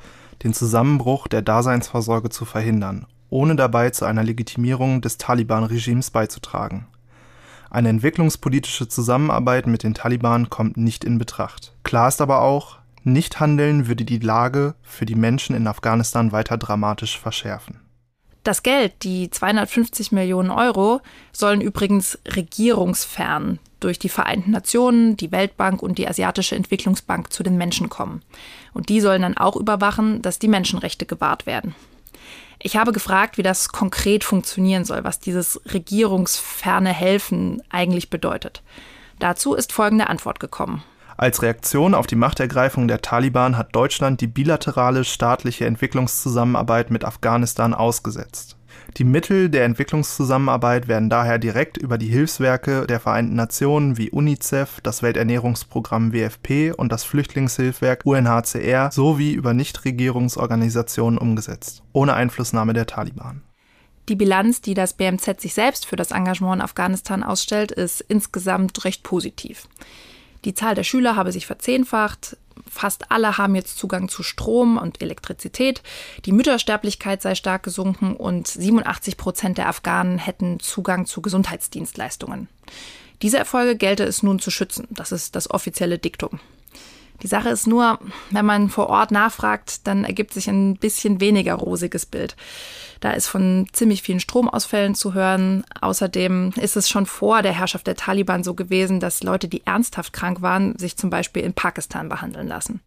den 0.44 0.52
Zusammenbruch 0.52 1.26
der 1.26 1.40
Daseinsvorsorge 1.40 2.28
zu 2.28 2.44
verhindern, 2.44 3.06
ohne 3.30 3.56
dabei 3.56 3.88
zu 3.88 4.04
einer 4.04 4.22
Legitimierung 4.22 5.00
des 5.00 5.16
Taliban-Regimes 5.16 6.10
beizutragen. 6.10 6.86
Eine 7.70 7.88
entwicklungspolitische 7.88 8.88
Zusammenarbeit 8.88 9.66
mit 9.66 9.84
den 9.84 9.94
Taliban 9.94 10.50
kommt 10.50 10.76
nicht 10.76 11.02
in 11.02 11.16
Betracht. 11.16 11.72
Klar 11.82 12.08
ist 12.08 12.20
aber 12.20 12.42
auch, 12.42 12.76
nicht 13.06 13.40
handeln 13.40 13.86
würde 13.86 14.04
die 14.04 14.18
Lage 14.18 14.74
für 14.82 15.06
die 15.06 15.14
Menschen 15.14 15.56
in 15.56 15.66
Afghanistan 15.66 16.32
weiter 16.32 16.58
dramatisch 16.58 17.18
verschärfen. 17.18 17.80
Das 18.42 18.62
Geld, 18.62 19.02
die 19.02 19.28
250 19.28 20.12
Millionen 20.12 20.50
Euro, 20.50 21.00
sollen 21.32 21.60
übrigens 21.60 22.18
regierungsfern 22.28 23.58
durch 23.80 23.98
die 23.98 24.08
Vereinten 24.08 24.52
Nationen, 24.52 25.16
die 25.16 25.32
Weltbank 25.32 25.82
und 25.82 25.98
die 25.98 26.06
Asiatische 26.06 26.54
Entwicklungsbank 26.54 27.32
zu 27.32 27.42
den 27.42 27.56
Menschen 27.56 27.88
kommen. 27.88 28.22
Und 28.72 28.88
die 28.88 29.00
sollen 29.00 29.22
dann 29.22 29.36
auch 29.36 29.56
überwachen, 29.56 30.22
dass 30.22 30.38
die 30.38 30.48
Menschenrechte 30.48 31.06
gewahrt 31.06 31.46
werden. 31.46 31.74
Ich 32.60 32.76
habe 32.76 32.92
gefragt, 32.92 33.36
wie 33.36 33.42
das 33.42 33.68
konkret 33.68 34.24
funktionieren 34.24 34.84
soll, 34.84 35.04
was 35.04 35.18
dieses 35.18 35.60
regierungsferne 35.66 36.92
Helfen 36.92 37.62
eigentlich 37.68 38.10
bedeutet. 38.10 38.62
Dazu 39.18 39.54
ist 39.54 39.72
folgende 39.72 40.08
Antwort 40.08 40.40
gekommen. 40.40 40.82
Als 41.18 41.40
Reaktion 41.40 41.94
auf 41.94 42.06
die 42.06 42.16
Machtergreifung 42.16 42.88
der 42.88 43.00
Taliban 43.00 43.56
hat 43.56 43.74
Deutschland 43.74 44.20
die 44.20 44.26
bilaterale 44.26 45.02
staatliche 45.02 45.64
Entwicklungszusammenarbeit 45.64 46.90
mit 46.90 47.04
Afghanistan 47.06 47.72
ausgesetzt. 47.72 48.58
Die 48.98 49.04
Mittel 49.04 49.48
der 49.48 49.64
Entwicklungszusammenarbeit 49.64 50.88
werden 50.88 51.08
daher 51.08 51.38
direkt 51.38 51.78
über 51.78 51.96
die 51.96 52.08
Hilfswerke 52.08 52.86
der 52.86 53.00
Vereinten 53.00 53.34
Nationen 53.34 53.96
wie 53.96 54.10
UNICEF, 54.10 54.82
das 54.82 55.02
Welternährungsprogramm 55.02 56.12
WFP 56.12 56.72
und 56.72 56.92
das 56.92 57.04
Flüchtlingshilfswerk 57.04 58.02
UNHCR 58.04 58.90
sowie 58.92 59.32
über 59.32 59.54
Nichtregierungsorganisationen 59.54 61.18
umgesetzt, 61.18 61.82
ohne 61.94 62.12
Einflussnahme 62.12 62.74
der 62.74 62.86
Taliban. 62.86 63.42
Die 64.10 64.16
Bilanz, 64.16 64.60
die 64.60 64.74
das 64.74 64.92
BMZ 64.92 65.40
sich 65.40 65.54
selbst 65.54 65.86
für 65.86 65.96
das 65.96 66.10
Engagement 66.10 66.56
in 66.56 66.60
Afghanistan 66.62 67.22
ausstellt, 67.22 67.72
ist 67.72 68.02
insgesamt 68.02 68.84
recht 68.84 69.02
positiv. 69.02 69.66
Die 70.46 70.54
Zahl 70.54 70.76
der 70.76 70.84
Schüler 70.84 71.16
habe 71.16 71.32
sich 71.32 71.44
verzehnfacht, 71.44 72.36
fast 72.70 73.10
alle 73.10 73.36
haben 73.36 73.56
jetzt 73.56 73.78
Zugang 73.78 74.08
zu 74.08 74.22
Strom 74.22 74.78
und 74.78 75.02
Elektrizität. 75.02 75.82
Die 76.24 76.30
Müttersterblichkeit 76.30 77.20
sei 77.20 77.34
stark 77.34 77.64
gesunken 77.64 78.14
und 78.14 78.46
87 78.46 79.16
Prozent 79.16 79.58
der 79.58 79.68
Afghanen 79.68 80.18
hätten 80.18 80.60
Zugang 80.60 81.04
zu 81.04 81.20
Gesundheitsdienstleistungen. 81.20 82.48
Diese 83.22 83.38
Erfolge 83.38 83.76
gelte 83.76 84.04
es 84.04 84.22
nun 84.22 84.38
zu 84.38 84.52
schützen. 84.52 84.86
Das 84.90 85.10
ist 85.10 85.34
das 85.34 85.50
offizielle 85.50 85.98
Diktum. 85.98 86.38
Die 87.22 87.26
Sache 87.26 87.48
ist 87.48 87.66
nur, 87.66 87.98
wenn 88.30 88.44
man 88.44 88.68
vor 88.68 88.88
Ort 88.88 89.10
nachfragt, 89.10 89.86
dann 89.86 90.04
ergibt 90.04 90.34
sich 90.34 90.48
ein 90.48 90.76
bisschen 90.76 91.20
weniger 91.20 91.54
rosiges 91.54 92.06
Bild. 92.06 92.36
Da 93.00 93.12
ist 93.12 93.26
von 93.26 93.66
ziemlich 93.72 94.02
vielen 94.02 94.20
Stromausfällen 94.20 94.94
zu 94.94 95.14
hören. 95.14 95.64
Außerdem 95.80 96.52
ist 96.56 96.76
es 96.76 96.88
schon 96.88 97.06
vor 97.06 97.42
der 97.42 97.52
Herrschaft 97.52 97.86
der 97.86 97.96
Taliban 97.96 98.44
so 98.44 98.54
gewesen, 98.54 99.00
dass 99.00 99.22
Leute, 99.22 99.48
die 99.48 99.66
ernsthaft 99.66 100.12
krank 100.12 100.42
waren, 100.42 100.78
sich 100.78 100.96
zum 100.96 101.10
Beispiel 101.10 101.42
in 101.42 101.52
Pakistan 101.52 102.08
behandeln 102.08 102.48
lassen. 102.48 102.80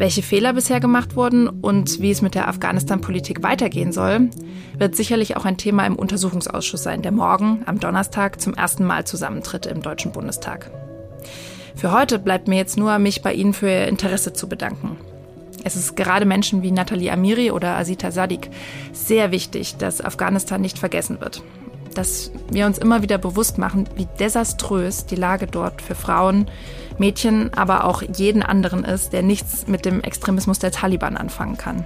Welche 0.00 0.22
Fehler 0.22 0.54
bisher 0.54 0.80
gemacht 0.80 1.14
wurden 1.14 1.46
und 1.46 2.00
wie 2.00 2.10
es 2.10 2.22
mit 2.22 2.34
der 2.34 2.48
Afghanistan-Politik 2.48 3.42
weitergehen 3.42 3.92
soll, 3.92 4.30
wird 4.78 4.96
sicherlich 4.96 5.36
auch 5.36 5.44
ein 5.44 5.58
Thema 5.58 5.84
im 5.86 5.94
Untersuchungsausschuss 5.94 6.82
sein, 6.82 7.02
der 7.02 7.12
morgen, 7.12 7.64
am 7.66 7.78
Donnerstag, 7.80 8.40
zum 8.40 8.54
ersten 8.54 8.86
Mal 8.86 9.06
zusammentritt 9.06 9.66
im 9.66 9.82
Deutschen 9.82 10.12
Bundestag. 10.12 10.70
Für 11.74 11.92
heute 11.92 12.18
bleibt 12.18 12.48
mir 12.48 12.56
jetzt 12.56 12.76
nur, 12.76 12.98
mich 12.98 13.22
bei 13.22 13.32
Ihnen 13.32 13.52
für 13.52 13.68
Ihr 13.68 13.88
Interesse 13.88 14.32
zu 14.32 14.48
bedanken. 14.48 14.96
Es 15.64 15.76
ist 15.76 15.96
gerade 15.96 16.24
Menschen 16.24 16.62
wie 16.62 16.70
Nathalie 16.70 17.12
Amiri 17.12 17.50
oder 17.50 17.76
Asita 17.76 18.10
Sadik 18.10 18.50
sehr 18.92 19.30
wichtig, 19.30 19.76
dass 19.76 20.00
Afghanistan 20.00 20.60
nicht 20.60 20.78
vergessen 20.78 21.20
wird. 21.20 21.42
Dass 21.94 22.30
wir 22.50 22.66
uns 22.66 22.78
immer 22.78 23.02
wieder 23.02 23.18
bewusst 23.18 23.58
machen, 23.58 23.88
wie 23.96 24.06
desaströs 24.18 25.06
die 25.06 25.16
Lage 25.16 25.46
dort 25.46 25.82
für 25.82 25.94
Frauen, 25.94 26.48
Mädchen, 26.98 27.52
aber 27.54 27.84
auch 27.84 28.02
jeden 28.02 28.42
anderen 28.42 28.84
ist, 28.84 29.12
der 29.12 29.22
nichts 29.22 29.66
mit 29.66 29.84
dem 29.84 30.00
Extremismus 30.00 30.58
der 30.58 30.70
Taliban 30.70 31.16
anfangen 31.16 31.56
kann. 31.56 31.84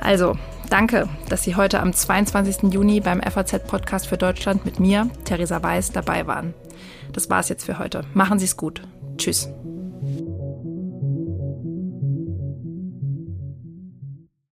Also, 0.00 0.36
danke, 0.70 1.08
dass 1.28 1.42
Sie 1.42 1.56
heute 1.56 1.80
am 1.80 1.92
22. 1.92 2.72
Juni 2.72 3.00
beim 3.00 3.20
FAZ-Podcast 3.20 4.06
für 4.06 4.18
Deutschland 4.18 4.64
mit 4.64 4.78
mir, 4.78 5.08
Theresa 5.24 5.62
Weiß, 5.62 5.90
dabei 5.90 6.26
waren. 6.26 6.54
Das 7.12 7.30
war's 7.30 7.48
jetzt 7.48 7.64
für 7.64 7.78
heute. 7.78 8.04
Machen 8.14 8.38
Sie 8.38 8.44
es 8.44 8.56
gut. 8.56 8.82
Tschüss. 9.16 9.48